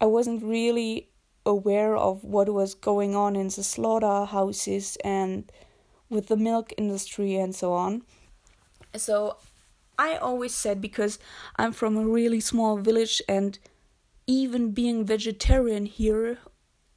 I 0.00 0.06
wasn't 0.06 0.42
really 0.42 1.08
aware 1.46 1.96
of 1.96 2.24
what 2.24 2.48
was 2.48 2.74
going 2.74 3.14
on 3.14 3.36
in 3.36 3.46
the 3.46 3.62
slaughterhouses 3.62 4.96
and 5.04 5.52
with 6.10 6.26
the 6.26 6.36
milk 6.36 6.72
industry 6.76 7.36
and 7.36 7.54
so 7.54 7.72
on. 7.72 8.02
So 8.96 9.36
I 10.02 10.16
always 10.16 10.52
said 10.52 10.80
because 10.80 11.20
I'm 11.54 11.70
from 11.70 11.96
a 11.96 12.04
really 12.04 12.40
small 12.40 12.76
village 12.76 13.22
and 13.28 13.56
even 14.26 14.72
being 14.72 15.04
vegetarian 15.04 15.86
here 15.86 16.38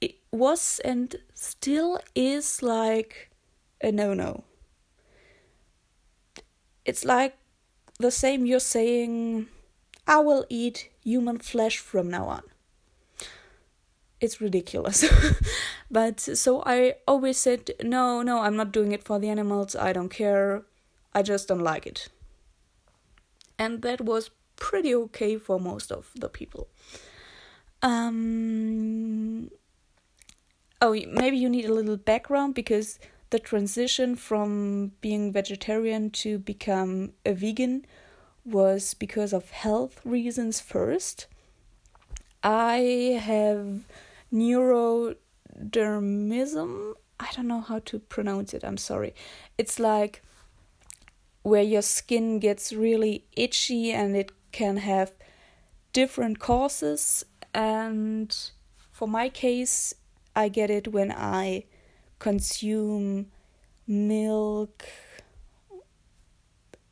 it 0.02 0.16
was 0.32 0.82
and 0.84 1.16
still 1.36 2.00
is 2.16 2.64
like 2.64 3.30
a 3.80 3.92
no 3.92 4.16
no. 4.16 4.44
It's 6.84 7.06
like 7.06 7.38
the 8.00 8.10
same 8.10 8.48
you're 8.48 8.60
saying, 8.78 9.50
I 10.08 10.18
will 10.20 10.46
eat 10.50 10.90
human 11.04 11.38
flesh 11.38 11.78
from 11.78 12.10
now 12.10 12.26
on. 12.26 12.42
It's 14.20 14.42
ridiculous. 14.42 15.06
but 15.92 16.20
so 16.20 16.64
I 16.66 16.96
always 17.08 17.38
said, 17.38 17.70
no, 17.84 18.24
no, 18.24 18.40
I'm 18.40 18.56
not 18.56 18.72
doing 18.72 18.94
it 18.94 19.04
for 19.04 19.20
the 19.20 19.30
animals. 19.30 19.76
I 19.76 19.94
don't 19.94 20.10
care. 20.10 20.64
I 21.14 21.22
just 21.22 21.48
don't 21.48 21.64
like 21.64 21.86
it. 21.86 22.10
And 23.58 23.82
that 23.82 24.02
was 24.02 24.30
pretty 24.56 24.96
okay 24.96 25.38
for 25.38 25.60
most 25.60 25.92
of 25.92 26.12
the 26.16 26.30
people. 26.30 26.68
Um, 27.82 29.52
oh, 30.82 30.96
maybe 31.08 31.38
you 31.38 31.50
need 31.50 31.66
a 31.66 31.74
little 31.74 31.98
background 31.98 32.56
because 32.56 33.00
the 33.30 33.40
transition 33.40 34.16
from 34.16 34.94
being 35.02 35.32
vegetarian 35.32 36.10
to 36.12 36.40
become 36.40 37.14
a 37.26 37.34
vegan 37.34 37.86
was 38.46 38.94
because 38.94 39.34
of 39.34 39.50
health 39.50 40.00
reasons 40.06 40.62
first. 40.62 41.28
I 42.44 43.20
have 43.22 43.86
neurodermism. 44.32 46.94
I 47.20 47.32
don't 47.34 47.48
know 47.48 47.62
how 47.62 47.80
to 47.80 48.00
pronounce 48.00 48.54
it. 48.54 48.64
I'm 48.64 48.78
sorry. 48.78 49.16
It's 49.58 49.80
like 49.80 50.22
where 51.46 51.62
your 51.62 51.84
skin 51.84 52.40
gets 52.40 52.74
really 52.74 53.24
itchy 53.38 53.92
and 53.92 54.16
it 54.16 54.32
can 54.52 54.78
have 54.78 55.12
different 55.94 56.40
causes 56.40 57.24
and 57.54 58.36
for 58.92 59.08
my 59.08 59.30
case 59.30 59.94
I 60.36 60.50
get 60.50 60.72
it 60.72 60.88
when 60.88 61.12
I 61.12 61.66
consume 62.18 63.28
milk, 63.86 64.86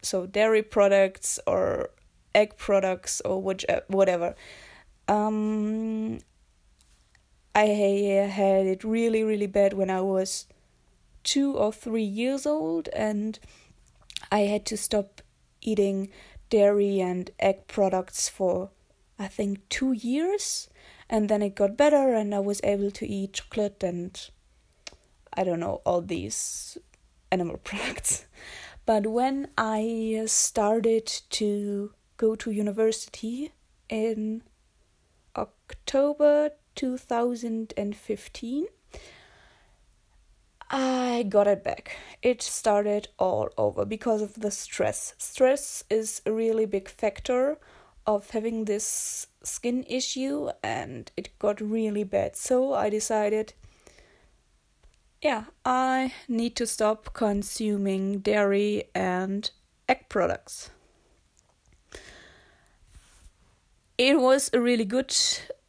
so 0.04 0.28
dairy 0.28 0.62
products 0.62 1.40
or 1.48 1.90
egg 2.36 2.56
products 2.56 3.22
or 3.26 3.42
which, 3.42 3.66
uh, 3.68 3.82
whatever. 3.88 4.36
Um, 5.08 6.20
I 7.56 7.66
had 7.66 8.68
it 8.68 8.84
really, 8.84 9.24
really 9.24 9.48
bad 9.48 9.74
when 9.74 9.90
I 9.90 10.02
was 10.02 10.46
two 11.24 11.58
or 11.58 11.74
three 11.74 12.04
years 12.04 12.46
old, 12.46 12.88
and 12.90 13.40
I 14.34 14.42
had 14.50 14.66
to 14.66 14.78
stop 14.78 15.22
eating 15.62 16.10
dairy 16.50 17.00
and 17.00 17.30
egg 17.40 17.68
products 17.68 18.28
for 18.30 18.72
I 19.20 19.28
think 19.28 19.70
two 19.70 19.92
years, 19.92 20.70
and 21.08 21.30
then 21.30 21.44
it 21.44 21.54
got 21.54 21.78
better, 21.78 22.16
and 22.16 22.34
I 22.34 22.40
was 22.40 22.60
able 22.64 22.90
to 22.90 23.08
eat 23.08 23.34
chocolate 23.34 23.84
and 23.84 24.20
I 25.32 25.44
don't 25.44 25.60
know, 25.60 25.82
all 25.86 26.02
these 26.02 26.80
animal 27.32 27.58
products. 27.64 28.26
But 28.88 29.06
when 29.06 29.50
I 29.56 30.24
started 30.26 31.06
to 31.30 31.94
go 32.18 32.36
to 32.36 32.50
university 32.50 33.52
in 33.88 34.42
October 35.36 36.54
2015, 36.74 38.66
I 40.70 41.24
got 41.30 41.48
it 41.48 41.64
back. 41.64 41.98
It 42.22 42.42
started 42.42 43.08
all 43.20 43.50
over 43.58 43.86
because 43.86 44.22
of 44.22 44.36
the 44.36 44.52
stress. 44.52 45.14
Stress 45.18 45.84
is 45.90 46.22
a 46.26 46.32
really 46.32 46.66
big 46.66 46.90
factor 46.90 47.58
of 48.06 48.32
having 48.32 48.66
this 48.66 49.28
skin 49.44 49.86
issue 49.88 50.50
and 50.64 51.12
it 51.16 51.38
got 51.40 51.62
really 51.62 52.04
bad. 52.04 52.36
So 52.36 52.74
I 52.74 52.90
decided 52.90 53.54
yeah, 55.24 55.46
I 55.64 56.14
need 56.28 56.58
to 56.58 56.68
stop 56.68 57.14
consuming 57.14 58.20
dairy 58.20 58.84
and 58.94 59.50
egg 59.88 60.10
products. 60.10 60.70
It 63.98 64.20
was 64.20 64.50
a 64.52 64.60
really 64.60 64.84
good 64.84 65.16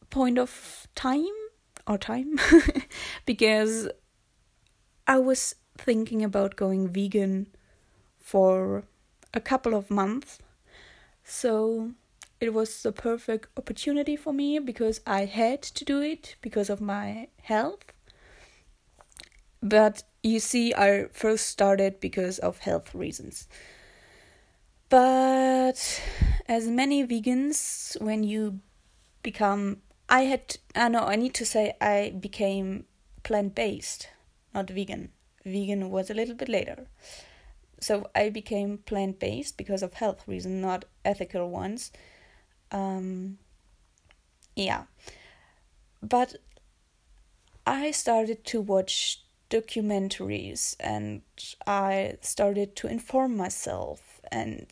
point 0.09 0.37
of 0.37 0.87
time 0.93 1.31
or 1.87 1.97
time 1.97 2.37
because 3.25 3.87
I 5.07 5.19
was 5.19 5.55
thinking 5.77 6.23
about 6.23 6.55
going 6.55 6.87
vegan 6.87 7.47
for 8.17 8.83
a 9.33 9.39
couple 9.39 9.75
of 9.75 9.91
months. 9.91 10.39
So 11.23 11.91
it 12.39 12.53
was 12.53 12.83
the 12.83 12.91
perfect 12.91 13.47
opportunity 13.57 14.15
for 14.15 14.33
me 14.33 14.59
because 14.59 15.01
I 15.05 15.25
had 15.25 15.61
to 15.61 15.85
do 15.85 16.01
it 16.01 16.35
because 16.41 16.69
of 16.69 16.81
my 16.81 17.27
health 17.41 17.93
but 19.65 20.03
you 20.21 20.39
see, 20.39 20.75
I 20.75 21.07
first 21.11 21.47
started 21.47 21.99
because 21.99 22.37
of 22.37 22.59
health 22.59 22.93
reasons. 22.93 23.47
But 24.89 26.01
as 26.47 26.67
many 26.67 27.05
vegans, 27.05 27.99
when 27.99 28.23
you 28.23 28.59
become, 29.23 29.77
I 30.07 30.21
had, 30.25 30.57
I 30.75 30.87
know, 30.89 30.99
I 31.05 31.15
need 31.15 31.33
to 31.35 31.45
say 31.45 31.75
I 31.81 32.13
became 32.19 32.85
plant 33.23 33.55
based, 33.55 34.09
not 34.55 34.69
vegan. 34.69 35.09
Vegan 35.45 35.91
was 35.91 36.09
a 36.09 36.13
little 36.13 36.35
bit 36.35 36.49
later. 36.49 36.87
So 37.79 38.09
I 38.15 38.29
became 38.29 38.79
plant 38.79 39.19
based 39.19 39.57
because 39.57 39.83
of 39.83 39.93
health 39.93 40.27
reasons, 40.27 40.61
not 40.61 40.85
ethical 41.03 41.49
ones. 41.49 41.91
Um, 42.71 43.37
yeah. 44.55 44.83
But 46.01 46.35
I 47.67 47.91
started 47.91 48.45
to 48.45 48.61
watch 48.61 49.21
documentaries 49.49 50.75
and 50.79 51.21
I 51.67 52.17
started 52.21 52.75
to 52.77 52.87
inform 52.87 53.37
myself 53.37 54.21
and 54.31 54.65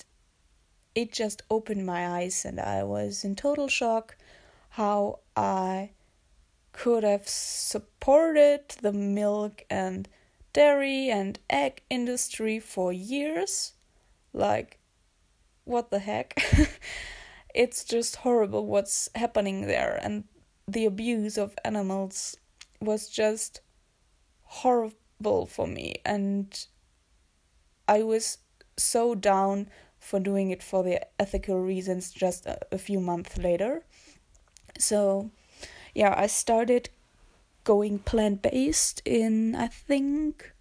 it 0.96 1.12
just 1.12 1.42
opened 1.50 1.86
my 1.86 2.08
eyes 2.08 2.46
and 2.46 2.60
I 2.60 2.84
was 2.84 3.24
in 3.24 3.36
total 3.36 3.68
shock 3.68 4.16
how 4.70 5.20
I 5.36 5.92
could 6.74 7.04
have 7.04 7.28
supported 7.28 8.70
the 8.82 8.92
milk 8.92 9.64
and 9.70 10.10
dairy 10.52 11.10
and 11.10 11.40
egg 11.50 11.82
industry 11.90 12.60
for 12.60 12.92
years. 12.92 13.74
Like 14.34 14.80
what 15.64 15.92
the 15.92 16.00
heck? 16.00 16.38
It's 17.54 17.84
just 17.84 18.18
horrible 18.18 18.66
what's 18.66 19.10
happening 19.14 19.68
there. 19.68 20.00
And 20.02 20.24
the 20.68 20.86
abuse 20.86 21.38
of 21.38 21.56
animals 21.64 22.36
was 22.82 23.08
just 23.08 23.62
horrible 24.42 25.46
for 25.46 25.68
me. 25.68 25.96
And 26.04 26.66
I 27.88 28.02
was 28.02 28.40
so 28.76 29.14
down 29.14 29.70
for 30.00 30.20
doing 30.20 30.50
it 30.50 30.64
for 30.64 30.84
the 30.84 31.06
ethical 31.22 31.60
reasons 31.60 32.12
just 32.12 32.46
a, 32.46 32.60
a 32.72 32.78
few 32.78 33.00
months 33.00 33.38
later. 33.38 33.86
So, 34.80 35.30
yeah, 35.94 36.14
I 36.18 36.28
started 36.28 36.90
going 37.64 38.00
plant 38.00 38.42
based 38.42 39.02
in 39.06 39.56
I 39.56 39.68
think 39.68 40.54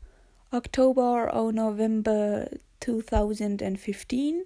October 0.52 1.30
or 1.30 1.52
November 1.52 2.48
2015 2.80 4.44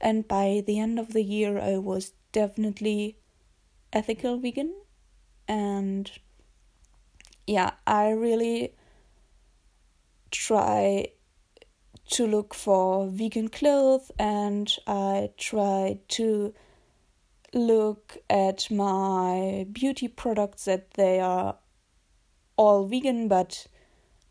and 0.00 0.28
by 0.28 0.62
the 0.66 0.78
end 0.78 0.98
of 0.98 1.12
the 1.12 1.22
year 1.22 1.58
I 1.58 1.78
was 1.78 2.12
definitely 2.32 3.16
ethical 3.92 4.38
vegan. 4.38 4.74
And 5.46 6.10
yeah, 7.46 7.72
I 7.86 8.10
really 8.10 8.74
try 10.30 11.08
to 12.10 12.26
look 12.26 12.54
for 12.54 13.08
vegan 13.08 13.48
clothes 13.48 14.10
and 14.18 14.74
I 14.86 15.30
try 15.36 15.98
to 16.08 16.54
look 17.54 18.18
at 18.28 18.70
my 18.70 19.66
beauty 19.72 20.08
products 20.08 20.64
that 20.66 20.92
they 20.92 21.18
are 21.20 21.56
all 22.56 22.86
vegan 22.86 23.28
but 23.28 23.66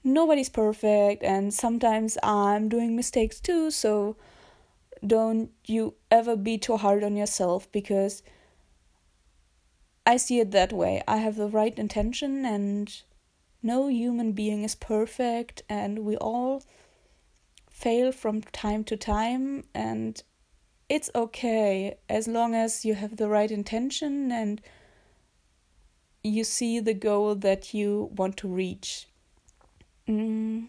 nobody's 0.03 0.49
perfect 0.49 1.23
and 1.23 1.53
sometimes 1.53 2.17
I'm 2.21 2.69
doing 2.69 2.95
mistakes 2.95 3.39
too 3.39 3.71
so 3.71 4.15
don't 5.05 5.51
you 5.65 5.95
ever 6.11 6.35
be 6.35 6.57
too 6.57 6.77
hard 6.77 7.03
on 7.03 7.15
yourself 7.15 7.71
because 7.71 8.23
I 10.05 10.15
see 10.15 10.39
it 10.39 10.51
that 10.51 10.71
way. 10.71 11.03
I 11.05 11.17
have 11.17 11.35
the 11.35 11.49
right 11.49 11.77
intention 11.77 12.45
and 12.45 13.01
no 13.61 13.87
human 13.89 14.31
being 14.31 14.63
is 14.63 14.73
perfect 14.73 15.63
and 15.67 15.99
we 15.99 16.15
all 16.15 16.63
fail 17.69 18.11
from 18.11 18.41
time 18.41 18.83
to 18.85 18.95
time 18.95 19.65
and 19.75 20.23
it's 20.89 21.09
okay 21.13 21.97
as 22.09 22.27
long 22.27 22.55
as 22.55 22.85
you 22.85 22.95
have 22.95 23.17
the 23.17 23.27
right 23.27 23.51
intention 23.51 24.31
and 24.31 24.61
you 26.23 26.43
see 26.43 26.79
the 26.79 26.93
goal 26.93 27.35
that 27.35 27.73
you 27.73 28.09
want 28.15 28.37
to 28.37 28.47
reach. 28.47 29.07
Mm. 30.07 30.67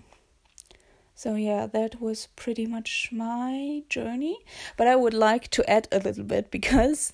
So, 1.15 1.35
yeah, 1.35 1.67
that 1.67 2.01
was 2.01 2.29
pretty 2.37 2.67
much 2.67 3.09
my 3.11 3.83
journey. 3.89 4.39
But 4.77 4.87
I 4.87 4.97
would 4.97 5.15
like 5.15 5.49
to 5.51 5.69
add 5.69 5.89
a 5.91 5.99
little 5.99 6.25
bit 6.25 6.51
because 6.51 7.13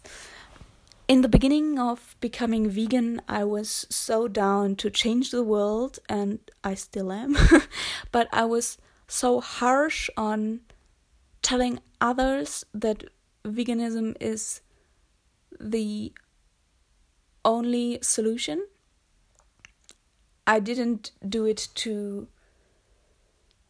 in 1.06 1.20
the 1.20 1.28
beginning 1.28 1.78
of 1.78 2.16
becoming 2.20 2.68
vegan, 2.68 3.20
I 3.28 3.44
was 3.44 3.86
so 3.90 4.28
down 4.28 4.76
to 4.76 4.90
change 4.90 5.30
the 5.30 5.42
world, 5.42 5.98
and 6.08 6.38
I 6.62 6.74
still 6.74 7.12
am. 7.12 7.36
but 8.12 8.28
I 8.32 8.44
was 8.44 8.78
so 9.06 9.40
harsh 9.40 10.08
on 10.16 10.60
telling 11.42 11.78
others 12.04 12.66
that 12.74 13.02
veganism 13.44 14.14
is 14.20 14.60
the 15.58 16.12
only 17.44 17.98
solution. 18.02 18.66
I 20.46 20.60
didn't 20.60 21.12
do 21.26 21.46
it 21.46 21.68
to 21.76 22.28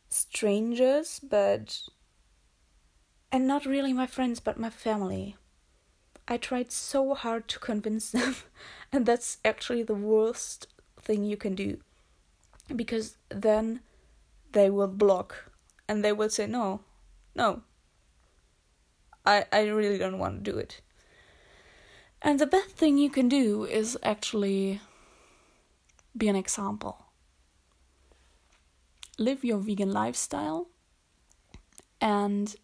strangers, 0.09 1.21
but. 1.23 1.81
and 3.31 3.47
not 3.47 3.67
really 3.67 3.93
my 3.93 4.07
friends, 4.07 4.41
but 4.41 4.59
my 4.59 4.71
family. 4.71 5.37
I 6.27 6.37
tried 6.37 6.73
so 6.73 7.15
hard 7.15 7.49
to 7.49 7.59
convince 7.59 8.11
them, 8.11 8.37
and 8.93 9.07
that's 9.07 9.39
actually 9.45 9.85
the 9.85 10.01
worst 10.13 10.67
thing 11.01 11.25
you 11.25 11.37
can 11.37 11.55
do. 11.55 11.79
Because 12.75 13.17
then 13.29 13.81
they 14.53 14.71
will 14.71 14.89
block 14.89 15.53
and 15.89 16.03
they 16.03 16.13
will 16.13 16.31
say, 16.31 16.47
No, 16.47 16.81
no, 17.35 17.63
I, 19.25 19.47
I 19.53 19.67
really 19.69 19.99
don't 19.99 20.19
want 20.19 20.45
to 20.45 20.53
do 20.53 20.59
it. 20.59 20.81
And 22.21 22.39
the 22.39 22.47
best 22.47 22.71
thing 22.71 22.99
you 22.99 23.11
can 23.11 23.29
do 23.29 23.65
is 23.65 23.99
actually 24.03 24.81
be 26.17 26.29
an 26.29 26.37
example. 26.37 27.07
Live 29.19 29.45
your 29.45 29.59
vegan 29.59 29.93
lifestyle 29.93 30.69
and 32.01 32.55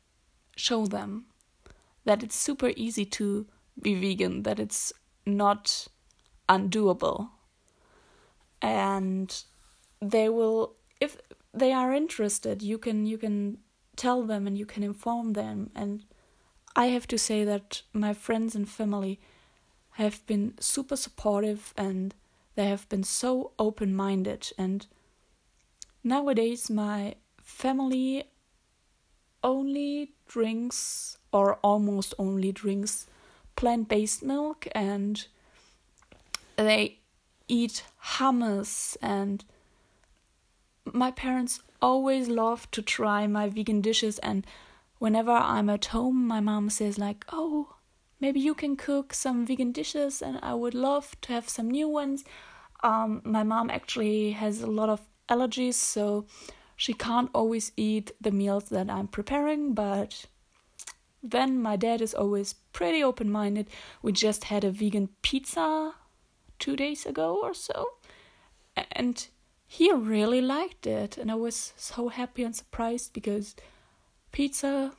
show 0.56 0.86
them 0.86 1.26
that 2.04 2.22
it's 2.22 2.36
super 2.36 2.72
easy 2.76 3.04
to 3.04 3.46
be 3.80 3.94
vegan, 3.94 4.42
that 4.42 4.58
it's 4.58 4.92
not 5.26 5.88
undoable. 6.48 7.30
And 8.62 9.44
they 10.00 10.28
will 10.28 10.76
if 11.00 11.16
they 11.52 11.72
are 11.72 11.92
interested, 11.92 12.62
you 12.62 12.78
can 12.78 13.06
you 13.06 13.18
can 13.18 13.58
tell 13.96 14.22
them 14.22 14.46
and 14.46 14.56
you 14.56 14.66
can 14.66 14.82
inform 14.82 15.34
them 15.34 15.70
and 15.74 16.04
I 16.76 16.86
have 16.86 17.06
to 17.08 17.18
say 17.18 17.44
that 17.44 17.82
my 17.92 18.14
friends 18.14 18.54
and 18.54 18.68
family 18.68 19.20
have 19.92 20.24
been 20.26 20.54
super 20.60 20.96
supportive 20.96 21.74
and 21.76 22.14
they 22.54 22.66
have 22.66 22.88
been 22.88 23.02
so 23.02 23.52
open 23.58 23.94
minded 23.94 24.52
and 24.56 24.86
nowadays 26.04 26.70
my 26.70 27.14
family 27.42 28.24
only 29.42 30.12
drinks 30.28 31.18
or 31.32 31.56
almost 31.56 32.14
only 32.18 32.52
drinks 32.52 33.06
plant 33.56 33.88
based 33.88 34.22
milk 34.22 34.66
and 34.72 35.26
they 36.56 36.98
eat 37.48 37.84
hummus. 38.02 38.96
And 39.02 39.44
my 40.84 41.10
parents 41.10 41.60
always 41.82 42.28
love 42.28 42.70
to 42.70 42.82
try 42.82 43.26
my 43.26 43.48
vegan 43.48 43.80
dishes 43.80 44.18
and 44.20 44.46
whenever 45.00 45.32
I'm 45.32 45.68
at 45.68 45.86
home 45.86 46.28
my 46.28 46.38
mom 46.38 46.70
says 46.70 46.98
like 46.98 47.24
oh 47.32 47.74
maybe 48.20 48.38
you 48.38 48.54
can 48.54 48.76
cook 48.76 49.12
some 49.12 49.44
vegan 49.44 49.72
dishes 49.72 50.22
and 50.22 50.38
I 50.42 50.54
would 50.54 50.74
love 50.74 51.20
to 51.22 51.32
have 51.32 51.48
some 51.48 51.68
new 51.68 51.88
ones 51.88 52.24
um, 52.82 53.20
my 53.24 53.42
mom 53.42 53.70
actually 53.70 54.30
has 54.32 54.62
a 54.62 54.66
lot 54.66 54.88
of 54.88 55.00
allergies 55.28 55.74
so 55.74 56.26
she 56.80 56.94
can't 56.94 57.28
always 57.34 57.72
eat 57.76 58.10
the 58.22 58.30
meals 58.30 58.70
that 58.70 58.88
I'm 58.88 59.06
preparing, 59.06 59.74
but 59.74 60.24
then 61.22 61.60
my 61.60 61.76
dad 61.76 62.00
is 62.00 62.14
always 62.14 62.54
pretty 62.72 63.04
open 63.04 63.30
minded. 63.30 63.68
We 64.00 64.12
just 64.12 64.44
had 64.44 64.64
a 64.64 64.70
vegan 64.70 65.10
pizza 65.20 65.92
two 66.58 66.76
days 66.76 67.04
ago 67.04 67.38
or 67.42 67.52
so, 67.52 67.86
and 68.92 69.28
he 69.66 69.92
really 69.92 70.40
liked 70.40 70.86
it. 70.86 71.18
And 71.18 71.30
I 71.30 71.34
was 71.34 71.74
so 71.76 72.08
happy 72.08 72.44
and 72.44 72.56
surprised 72.56 73.12
because 73.12 73.54
pizza 74.32 74.92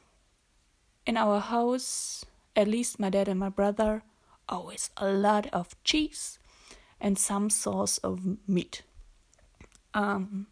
in 1.06 1.18
our 1.18 1.40
house, 1.40 2.26
at 2.56 2.68
least 2.68 3.00
my 3.00 3.10
dad 3.10 3.28
and 3.28 3.40
my 3.40 3.50
brother, 3.50 4.04
always 4.48 4.90
a 4.98 5.08
lot 5.12 5.48
of 5.54 5.82
cheese 5.84 6.40
and 7.00 7.18
some 7.18 7.50
sauce 7.50 7.98
of 8.00 8.38
meat. 8.48 8.84
Um, 9.94 10.48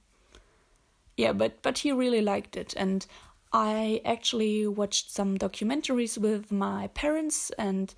yeah, 1.15 1.33
but 1.33 1.61
but 1.61 1.79
he 1.79 1.91
really 1.91 2.21
liked 2.21 2.57
it, 2.57 2.73
and 2.75 3.05
I 3.51 4.01
actually 4.05 4.67
watched 4.67 5.11
some 5.11 5.37
documentaries 5.37 6.17
with 6.17 6.51
my 6.51 6.87
parents, 6.87 7.51
and 7.51 7.93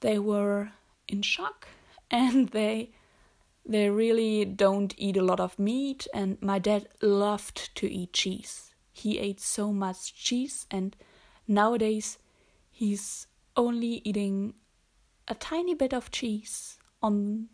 they 0.00 0.18
were 0.18 0.70
in 1.08 1.22
shock, 1.22 1.68
and 2.10 2.50
they 2.50 2.90
they 3.64 3.90
really 3.90 4.44
don't 4.44 4.94
eat 4.96 5.16
a 5.16 5.22
lot 5.24 5.40
of 5.40 5.58
meat, 5.58 6.06
and 6.14 6.40
my 6.40 6.58
dad 6.58 6.88
loved 7.02 7.74
to 7.76 7.90
eat 7.90 8.12
cheese. 8.12 8.65
He 8.96 9.18
ate 9.18 9.40
so 9.40 9.72
much 9.72 10.14
cheese, 10.14 10.66
and 10.70 10.96
nowadays 11.46 12.18
he's 12.70 13.26
only 13.56 14.00
eating 14.04 14.54
a 15.28 15.34
tiny 15.34 15.74
bit 15.74 15.92
of 15.92 16.10
cheese 16.10 16.78
on 17.02 17.48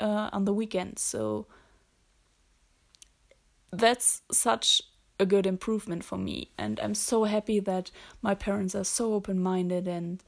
uh, 0.00 0.30
on 0.32 0.44
the 0.46 0.54
weekends. 0.54 1.02
So 1.02 1.46
that's 3.72 4.22
such 4.32 4.80
a 5.18 5.26
good 5.26 5.46
improvement 5.46 6.04
for 6.04 6.18
me 6.18 6.50
and 6.58 6.78
i'm 6.80 6.94
so 6.94 7.24
happy 7.24 7.58
that 7.58 7.90
my 8.20 8.34
parents 8.34 8.74
are 8.74 8.84
so 8.84 9.14
open 9.14 9.42
minded 9.42 9.88
and 9.88 10.22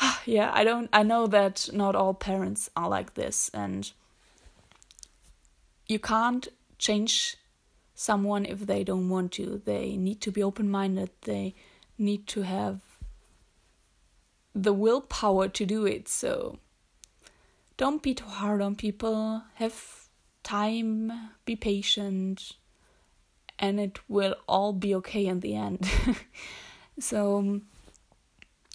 yeah 0.24 0.50
i 0.54 0.62
don't 0.62 0.88
i 0.92 1.02
know 1.02 1.26
that 1.26 1.68
not 1.72 1.96
all 1.96 2.14
parents 2.14 2.70
are 2.76 2.88
like 2.88 3.14
this 3.14 3.50
and 3.52 3.92
you 5.88 5.98
can't 5.98 6.48
change 6.78 7.36
someone 7.94 8.44
if 8.44 8.66
they 8.66 8.82
don't 8.84 9.08
want 9.08 9.32
to 9.32 9.62
they 9.64 9.96
need 9.96 10.20
to 10.20 10.30
be 10.30 10.42
open 10.42 10.68
minded 10.70 11.10
they 11.22 11.54
need 11.96 12.26
to 12.26 12.42
have 12.42 12.80
the 14.54 14.72
willpower 14.72 15.48
to 15.48 15.64
do 15.64 15.86
it 15.86 16.08
so 16.08 16.58
don't 17.76 18.02
be 18.02 18.14
too 18.14 18.26
hard 18.26 18.60
on 18.60 18.74
people 18.74 19.42
have 19.54 20.04
time, 20.44 21.30
be 21.44 21.56
patient, 21.56 22.52
and 23.58 23.80
it 23.80 23.98
will 24.08 24.36
all 24.46 24.72
be 24.72 24.94
okay 24.94 25.26
in 25.26 25.40
the 25.40 25.56
end. 25.56 25.90
so, 27.00 27.60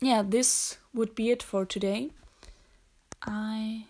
yeah, 0.01 0.21
this 0.27 0.77
would 0.93 1.15
be 1.15 1.29
it 1.29 1.41
for 1.41 1.65
today. 1.65 2.09
I. 3.23 3.85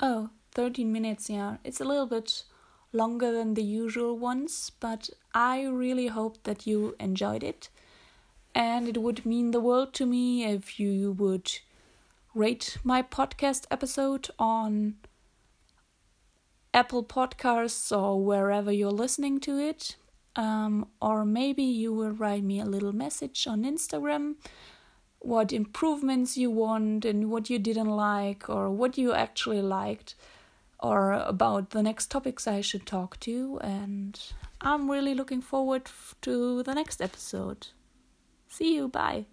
Oh, 0.00 0.30
13 0.52 0.90
minutes, 0.92 1.28
yeah. 1.28 1.58
It's 1.64 1.80
a 1.80 1.84
little 1.84 2.06
bit 2.06 2.44
longer 2.94 3.32
than 3.32 3.54
the 3.54 3.62
usual 3.62 4.16
ones, 4.18 4.70
but 4.80 5.10
I 5.34 5.64
really 5.64 6.06
hope 6.06 6.42
that 6.44 6.66
you 6.66 6.94
enjoyed 7.00 7.42
it. 7.42 7.68
And 8.54 8.88
it 8.88 8.98
would 8.98 9.26
mean 9.26 9.50
the 9.50 9.60
world 9.60 9.92
to 9.94 10.06
me 10.06 10.44
if 10.44 10.78
you 10.78 11.12
would 11.12 11.50
rate 12.34 12.78
my 12.84 13.02
podcast 13.02 13.66
episode 13.70 14.28
on 14.38 14.94
Apple 16.72 17.04
Podcasts 17.04 17.96
or 17.96 18.22
wherever 18.22 18.70
you're 18.70 18.90
listening 18.90 19.40
to 19.40 19.58
it. 19.58 19.96
Um, 20.36 20.88
or 21.00 21.24
maybe 21.24 21.62
you 21.62 21.92
will 21.92 22.10
write 22.10 22.42
me 22.42 22.60
a 22.60 22.64
little 22.64 22.92
message 22.92 23.46
on 23.46 23.62
Instagram 23.62 24.36
what 25.24 25.52
improvements 25.52 26.36
you 26.36 26.50
want 26.50 27.04
and 27.04 27.30
what 27.30 27.48
you 27.48 27.58
didn't 27.58 27.88
like 27.88 28.48
or 28.50 28.70
what 28.70 28.98
you 28.98 29.12
actually 29.14 29.62
liked 29.62 30.14
or 30.84 31.12
about 31.12 31.70
the 31.70 31.82
next 31.82 32.10
topics 32.10 32.46
I 32.46 32.60
should 32.60 32.84
talk 32.84 33.18
to 33.20 33.58
and 33.62 34.20
I'm 34.60 34.90
really 34.90 35.14
looking 35.14 35.40
forward 35.40 35.90
to 36.20 36.62
the 36.62 36.74
next 36.74 37.00
episode. 37.00 37.68
See 38.48 38.74
you, 38.74 38.88
bye. 38.88 39.24